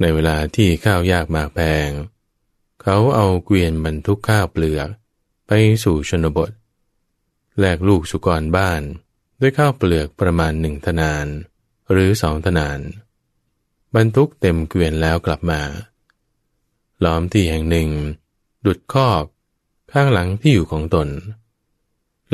[0.00, 1.90] ในเวลาที่ข้าวยากมากแพง
[2.82, 4.88] เขาเอาเกวียนบรรทุกข้าวเปลือก
[5.46, 5.52] ไป
[5.84, 6.50] สู่ชนบท
[7.58, 8.82] แลกลูกสุกรบ้าน
[9.40, 11.26] ด้วยข้าวเปลือกประมาณหนึ่งธนาน
[11.90, 12.80] หรือสองธนาน
[13.94, 15.62] บรรทุกเต็มเกวียนแล้วกลับมา
[17.04, 17.88] ล้อมที่แห่งหนึ่ง
[18.66, 19.24] ดุดคอก
[19.92, 21.08] ข้างหลังที่อยู่ของตน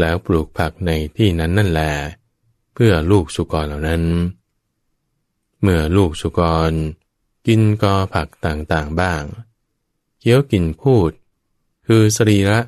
[0.01, 1.83] แล้วปลูกผักในที่นั้นนั่นแล
[2.75, 4.03] เพื่อลูกสุกรเหล่านั้น
[5.63, 6.41] เมื่อลูกสุก
[6.71, 6.73] ร
[7.47, 9.23] กินกอผักต่างๆบ้าง
[10.19, 11.11] เคี้ยวกินพูด
[11.87, 12.61] คือสรีระ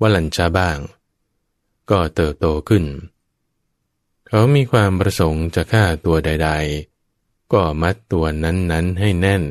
[0.00, 0.78] วัลัญชาบ้าง
[1.90, 2.84] ก็เติบโตขึ้น
[4.26, 6.50] เขามีความประสงค์จะฆ่าตัวใด
[7.00, 9.42] ๆ ก็มัดตัวนั้นๆให้แน่น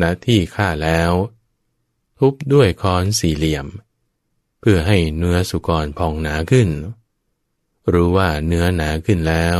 [0.00, 1.12] ณที่ฆ่าแล้ว
[2.18, 3.66] ทุบด้วยค้อนสี่เหลี่ยม
[4.64, 6.68] เพื่อให้เนื้อสุกรพองหนาขึ้น
[7.92, 9.58] รู้ว่าเนื้อหนาขึ้นแล้ว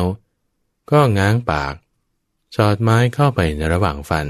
[0.90, 1.74] ก็ง้างปาก
[2.56, 4.28] สอดไม้เข้าไปในระหว่างฟัน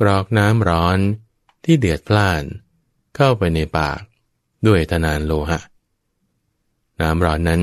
[0.00, 0.98] กรอกน้ำร้อน
[1.64, 2.42] ที่เดือดพล่าน
[3.16, 4.00] เข้าไปในปาก
[4.66, 5.60] ด้วยธนานโลหะ
[7.00, 7.62] น้ำร้อนนั้น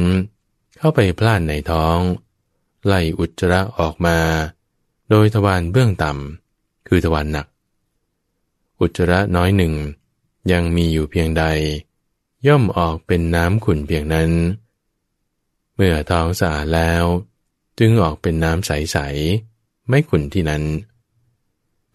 [0.77, 1.97] เข้าไปพล่านในท้อง
[2.85, 4.17] ไล่อุจจาระออกมา
[5.09, 7.47] โดยทวารเบื้องต่ำคือทวารหนัก
[8.79, 9.73] อุจจาระน้อยหนึ่ง
[10.51, 11.43] ยังมีอยู่เพียงใด
[12.47, 14.31] ย่อมออกเป็นน้ำขุ่นเพียงนั้น
[15.75, 17.03] เมื่อท้องสะอาดแล้ว
[17.79, 20.63] จึงออกเป็นน้ำใสๆไม่ขุ่นที่นั้น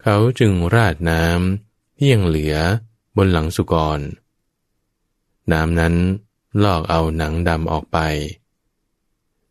[0.01, 2.55] เขาจึงราดน้ำที่ยังเหลือ
[3.17, 3.99] บนหลังสุกร
[5.51, 5.95] น้ำนั้น
[6.63, 7.99] ลอกเอาหนังดำออกไป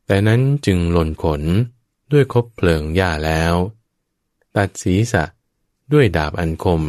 [0.07, 1.43] แต่นั้นจึงหล่นขน
[2.13, 3.55] ด้วยคบเพลิงหญ้าแล้ว
[4.57, 5.25] ตัดศีรษะ
[5.93, 6.83] ด้วยดาบอันคม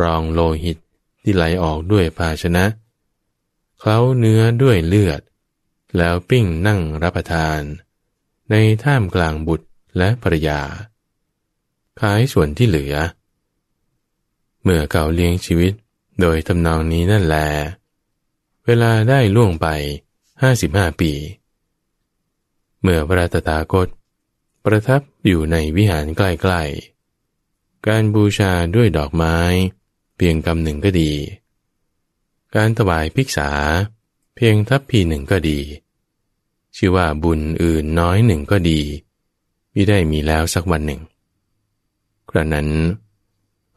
[0.00, 0.78] รองโลหิต
[1.22, 2.64] ที่ไหลออกด้วยภาชนะ
[3.86, 5.20] เคล้าเนื้อด้วยเลือด
[5.96, 7.60] แล้วปิ้งนั่งรับประทาน
[8.50, 8.54] ใน
[8.84, 9.66] ท่ามกลางบุตร
[9.98, 10.60] และภรยา
[12.00, 12.94] ขายส่วนที่เหลือ
[14.62, 15.72] เมื่อเขาเลี้ยงชีวิต
[16.20, 17.48] โดยทำนองนี้นั่นแหละ
[18.66, 19.66] เวลาได้ล่วงไป
[20.42, 21.12] ห้าสิบห้าปี
[22.82, 23.88] เมื่อพระตถาคต
[24.64, 29.38] ประทับอยู่ในวิหารใกล้ๆ การบูชาด้วยดอกไม้
[30.16, 31.12] เพียงกำหนึ่งก็ดี
[32.54, 33.50] การถวายภิกษา
[34.34, 35.60] เพียงทัพพีหนึ่งก็ดี
[36.76, 38.80] ชื่อว่าบุญอื่นน้อยหนึ่งก็ดี
[39.72, 41.00] ไม่ได้มีแล้วสักวันหนึ่ง
[42.30, 42.68] กระนั้น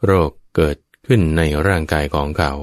[0.03, 2.53] โรคเกิดขึ้นในร่างกายของเขา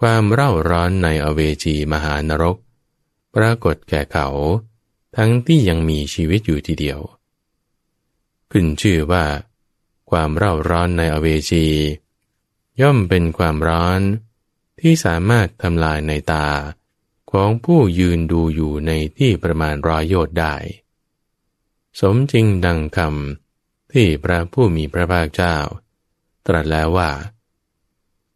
[0.00, 2.56] ความเร่าร้อนในอเวจีมหานรก
[3.34, 4.28] ปรากฏแก่เขา
[5.16, 7.00] ทั้งที่ยังมีชีวิตอยู่ทีเดียว
[8.50, 9.24] ขึ้นชื่อว่า
[10.10, 11.66] ความเร่าร้อนในอเวจี
[12.80, 14.00] ย่อมเป็นความร้อน
[14.82, 16.46] ที่สามารถทำลายในตา
[17.32, 20.54] ของผู้ยืนดูอยู่ในที่ประมาณร้อยโยชน์ได้
[22.00, 25.56] สมจริงดังคำที่พระผู้มีพระภาคเจ้า
[26.46, 27.10] ตรัสแล้วว่า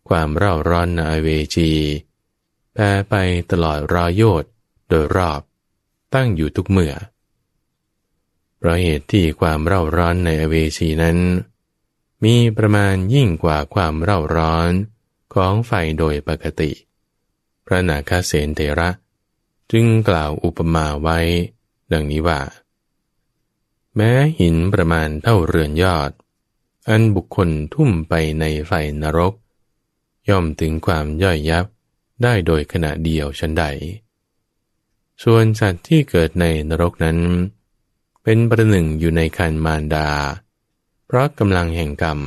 [0.08, 1.72] ความเร่าร้อนในเวจี
[2.72, 3.14] แผ่ไป
[3.50, 4.44] ตลอดรอยโยด
[4.88, 5.40] โดยรอบ
[6.14, 6.94] ตั้งอยู่ทุกเมื่อ
[8.56, 11.18] เพราะเหตุที่ความเร่าร้อนในอเวจีนั้น
[12.24, 14.70] มีประมาณยิ่งกว่าความเร่าร้อน
[15.36, 16.70] ของไฟโดยปกติ
[17.66, 18.90] พระนาคเสนเทระ
[19.72, 21.18] จึงกล่าวอุปมาไว้
[21.92, 22.40] ดังนี้ว่า
[23.96, 26.10] แม้หินประมาณเท่าเรือนยอด
[26.88, 28.72] อันบุคคลทุ่มไปในไฟ
[29.02, 29.34] นรก
[30.28, 31.66] ย่อมถึงความย่อยยับ
[32.22, 33.64] ได้โดยขณะเดียวชันใด
[35.22, 37.18] ส่วนสัตว์ที่เกิดในนรกนั้น
[38.22, 40.08] เป็นประหนึ่งอยู่ในคันมารดา
[41.06, 42.20] เพราะกำลังแห่งกรรม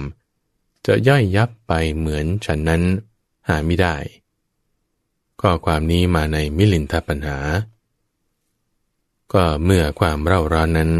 [0.89, 2.83] จะย่อยยับไปเหมือนฉันนั้น
[3.47, 3.95] หาไม่ได้
[5.41, 7.37] ก็ความนี้มาในมิลินทปัญหา
[9.33, 10.91] ก็เมื่อความเร่าร้อนนั้น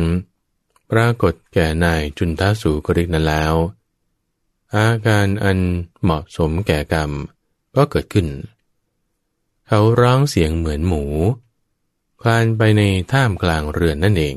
[0.91, 3.53] ปรากฏแก่นายจุนทสูกริกนั้นแล้ว
[4.75, 5.59] อาการอัน
[6.01, 7.11] เหมาะสมแก่กรรม
[7.75, 8.27] ก็เกิดขึ้น
[9.67, 11.03] เขาร้องเสียงเหมือนหมู
[12.21, 12.81] คลานไปใน
[13.11, 14.35] ท่ามกลางเรือนนั่นเอง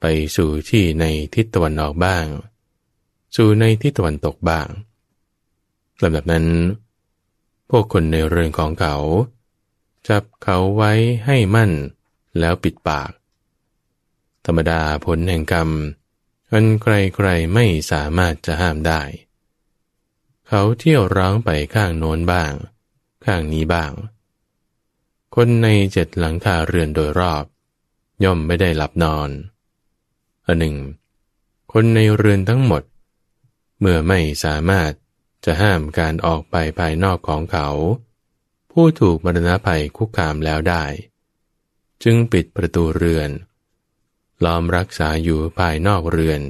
[0.00, 0.04] ไป
[0.36, 2.26] สู่ที่ในทิศตะวันออกบ้าง
[3.36, 4.68] สู่ในทิศตะวันตกบ้าง
[6.02, 6.46] ลำดับนั้น
[7.70, 8.96] พวกคนในเรือนของเขา
[10.08, 10.92] จับเขาไว้
[11.26, 11.70] ให้มั่น
[12.38, 13.10] แล้วปิดปาก
[14.44, 15.68] ธรรมดาผลแห่งกรรม
[16.50, 19.02] อันใครๆไม่สามารถจะห้ามได้
[20.48, 22.52] เขาเที่ยวร้องไปข้างโน้นบ้าง
[23.24, 23.92] ข้างนี้บ้าง
[25.34, 27.44] คนในเจ็ดหลังคาเรือนโดยรอบ
[28.24, 29.30] ย่อมไม่ได้หลับนอน
[30.46, 30.76] อันหนึ่ง
[31.72, 32.82] คนในเรือนทั้งหมด
[33.84, 34.92] เมื่อไม่สามารถ
[35.44, 37.68] จะห้ามการออกไปภายนอกของเขา
[38.72, 40.84] ผู้ถูกมรณะภัยคุกคามแล้วได้
[42.02, 43.30] จึงปิดประตูเรือน
[44.44, 46.40] ล้อมรักษาอยู่ภายนอกเรือน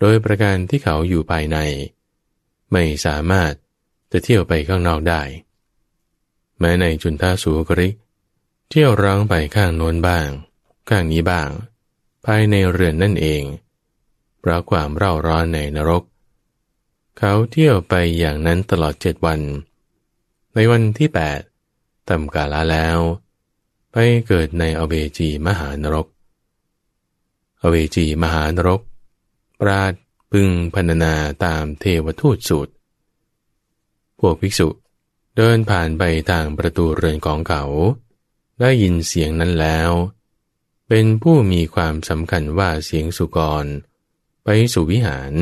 [0.00, 1.58] โดยประการที่เขาอยู่ภายใน
[2.72, 3.52] ไม่สามารถ
[4.12, 5.22] จะเที่ยวไปข้างนอกได้
[6.58, 7.94] แม้ในจุนท่าสูกริก
[8.70, 10.28] เที่ยวร้องไปข้างโน้นบ้าง
[10.88, 11.48] ข้างนี้บ้าง
[12.26, 13.42] ภายในเรือนนั่นเอง
[14.40, 16.02] เพราะความเร่าร้อนในนรก
[17.18, 19.40] เขาเที่ยวไปอย่างนั้นตลอดเจ็ดวัน
[20.54, 21.40] ในวันที่แปด
[22.08, 22.98] ทำกาลาแล้ว
[23.92, 23.96] ไป
[24.26, 26.06] เกิดในอเวจีมหานรก
[27.62, 28.80] อเวจีมหานรก
[29.60, 29.92] ปราด
[30.32, 32.72] พึงพรรณนาตามเทวทูตสูตร
[34.18, 34.68] พวกภิกษุ
[35.36, 37.64] เดินผ่านไปทางประตูเรือนของเขา
[38.60, 39.90] ได้ยินเสียงนั้นแล้ว
[40.88, 43.64] เป็นผู้มีความสำคัญว่าเสียงสุกร
[44.44, 45.32] ไปสู่วิหาร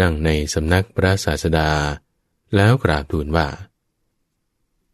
[0.00, 1.70] นั่งในสำนักพระศาสดา
[2.56, 3.48] แล้วกราบทูลว่า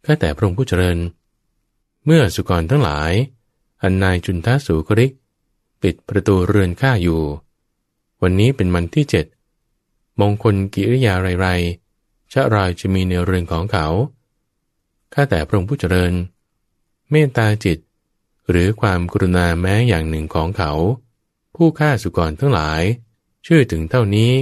[0.04, 0.98] ข้าแต่พระองค์ผู้เจริญ
[2.04, 3.12] เมื่อสุกรทั้งหลาย
[3.82, 5.12] อันนายจุนทัสูกริก
[5.82, 7.22] ปิดประตูเรือนข้าอยู่
[8.22, 9.26] วันนี้เป็นวันที่เจ็ด
[10.20, 13.86] มงคลกิริยาไรๆชะรายจะมีในเรือนของเขา
[15.14, 16.12] ข้าแต่พระองค์ผู้เจริญ
[17.10, 17.78] เมตตาจิต
[18.50, 20.72] หรือความกรุณาแม้อย่างหนึ่งของเขา
[21.54, 22.82] ผู้ฆ่าสุกรทั้งหลาย
[23.46, 24.32] ชื่อถึงเท่านี้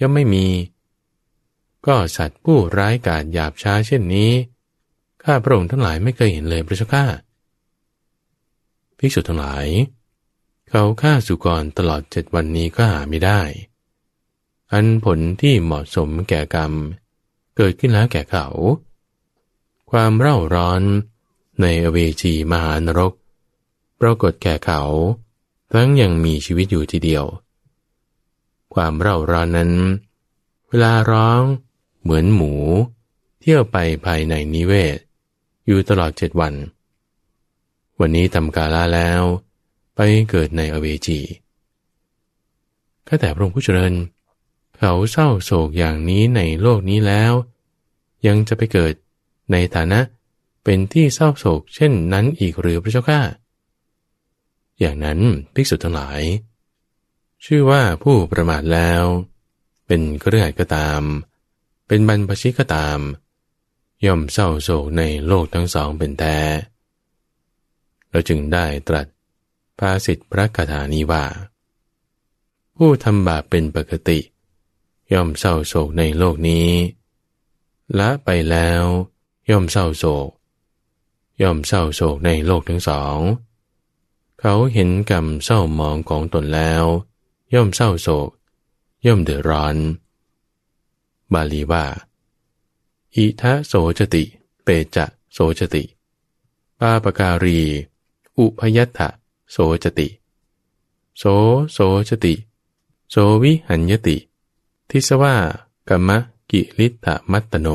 [0.00, 0.46] ย่อมไม่มี
[1.86, 4.30] ก็สัตว์ผู้ร้ายกาจหยาบช้าเช่นนี้
[5.22, 7.04] ข้าพระองค์ทั้งหลายไม่เคยเห็นเลยพระเจ้าข้า
[8.98, 9.66] ภิกษุทั้งหลาย
[10.68, 13.40] เขาฆ่าสุกรตลอดเจ็ดวันนี้ก็หาไม่ได้
[14.72, 16.72] อันผลที่เหมาะสมแก่กรรม
[17.56, 18.46] เกิดขึ้นแล้วแก่เขา
[19.90, 20.82] ความเร่าร้อน
[21.60, 23.12] ในอเวจีมหานรก
[24.00, 24.82] ปรากฏแก่เขา
[25.72, 27.24] ทั้งยังมีชีวิตอยู่ทีเดียว
[28.76, 29.72] ความเร่าร้อนนั้น
[30.68, 31.42] เวลาร้อง
[32.02, 32.52] เหมือนหมู
[33.40, 34.98] เที่ยวไปภายในนิเวศ
[35.66, 36.54] อยู่ตลอดเจ็ดวัน
[38.00, 39.22] วันนี้ทำกาลาแล้ว
[39.94, 40.00] ไป
[40.30, 41.20] เกิดในอเวจี
[43.06, 43.94] ข้าแต่พระองค์ผู้เจริญ
[44.78, 47.32] เขาเศร้าโศกอย่างนี้ในโลกนี้แล้ว
[48.26, 48.92] ยังจะไปเกิด
[49.52, 50.00] ในฐานะ
[50.64, 53.20] เป็นที่เศร้าโศกเช่นนั้นอีกหรือพระเจ้าข้า
[54.80, 55.18] อย่างนั้น
[55.54, 56.22] ภิกษุทั้งหลาย
[57.48, 59.02] ชื่อว่าผู้ประมาทแล้ว
[59.86, 61.02] เป็นเครือข่ายก็ตาม
[61.86, 62.98] เป็นบรรพชิกก็ตาม
[64.06, 66.36] ย่อมเศร้าโศกในโลกทั้งสองเป็นแต่
[68.10, 69.06] เราจึงได้ตรัส
[69.78, 71.24] ภาสิทธิพระคาถานี้ว่า
[72.76, 74.18] ผู้ทำบาปเป็นปกติ
[75.12, 76.68] ย่อมเศร้าโศกในโลกนี้
[77.98, 78.82] ละไปแล้ว
[79.50, 80.30] ย่อมเศร้าโศก
[81.42, 83.18] ย่อมเศร้าโศกในโลกทั้งสอง
[84.40, 86.86] เขาเห็นกรรมเศร้ามองของตนแล้ว
[87.54, 88.30] ย่อมเศร้าโศก
[89.06, 89.76] ย่อมเดือดร้อน
[91.32, 91.84] บาลีว่า
[93.14, 94.24] อิทะโสจติ
[94.64, 95.84] เปจะโสจติ
[96.80, 97.60] ปาปการี
[98.38, 99.08] อุพยัตถะ
[99.50, 100.08] โสจติ
[101.18, 101.24] โส
[101.72, 101.78] โส
[102.08, 102.34] จติ
[103.10, 104.16] โสวิหัญยติ
[104.90, 105.36] ทิสว่า
[105.88, 106.10] กรรม
[106.50, 107.68] กิริตะมัตตโน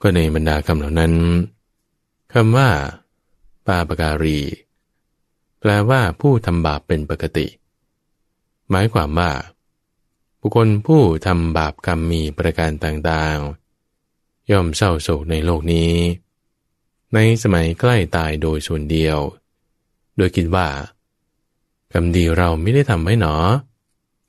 [0.00, 1.12] ก็ในบรรดาคำเหล่านั้น
[2.32, 2.70] คำว่า
[3.66, 4.38] ปาปการี
[5.60, 7.46] แปลว่าผู้ทำบาปเป็นปกติ
[8.70, 9.30] หมายความว่า
[10.40, 15.94] บุคคลผู้ทำบาปกรรมมีประการต่างๆ ย่อมเศร้าโศกในโลกนี้
[17.14, 19.18] ในสมัยใกล้ตายโดยส่วนเดียว
[20.16, 20.68] โดยคิดว่า
[21.92, 23.36] กรรมดีเราไม่ได้ทำไว้หนอ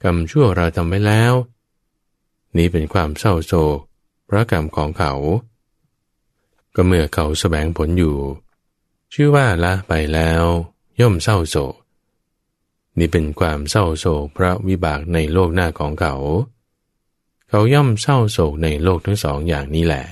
[0.04, 1.34] กรรมชั่วเราทำไว้แล้ว
[2.58, 3.80] นี้เป็นความเศร้าโศก
[4.30, 5.14] พระกรรมของเขา
[6.76, 8.18] ก็เมื่อเขาสแสวงผลอยู่
[9.14, 10.44] ชื่อว่าละไปแล้ว
[11.00, 11.76] ย่อมเศร้าโศก
[13.00, 16.16] นี่เป็นความเศร้าโศกพระวิบากในโลกหน้าของเขา
[17.50, 20.06] เขาย่อมเศร้าโศกในโลกทั้งสองอย่างนี้แหละ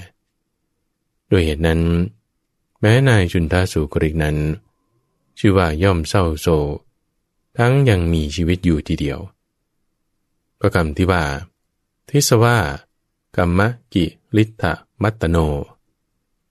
[1.31, 1.81] ด้วยเหตุนั้น
[2.79, 4.37] แม้นายจุนทาสุกริกนั้น
[5.39, 6.75] ชื่อว่าย่อมเศร้าโศก
[7.57, 9.19] ทั้งยังมีชีวิตอยู่ทีเดียว
[10.61, 11.23] ก็คำที่ว่า
[12.09, 12.57] ทิสว่า
[13.37, 13.59] กรรม
[13.93, 14.05] กิ
[14.37, 14.73] ลิทะ
[15.03, 15.37] มัตตโน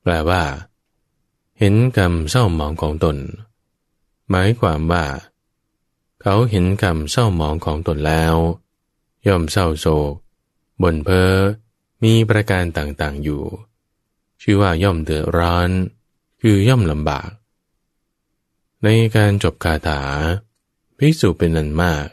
[0.03, 0.43] แปลว่า
[1.59, 3.17] เห็นกรรมเศร้าหมองของตน
[4.31, 5.05] หมายความว่า
[6.29, 8.35] เขาเห็นกรรมเศร้าหมองของตนแล้ว
[9.27, 10.15] ย่อมเศร้าโศก
[10.83, 11.33] บนเพอ
[12.05, 13.45] มีประการต่างๆอยู่
[14.43, 15.71] ชื่อว่าย่อมเดือดร้อน
[16.41, 17.31] คือย่อมลำบาก
[18.83, 20.03] ในการจบคาถา
[20.99, 22.07] ภิกษุเป็นนันมาก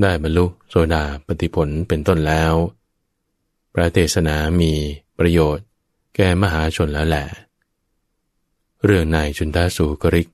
[0.00, 2.54] ได้บรรลุโซดาปฏิผลเป็นต้นแล้ว
[3.72, 4.72] พระเทศนามี
[5.18, 5.66] ประโยชน์
[6.14, 7.26] แก่มหาชนแล้วแหละ
[8.84, 10.28] เรื่องนายจุนทาสูกริก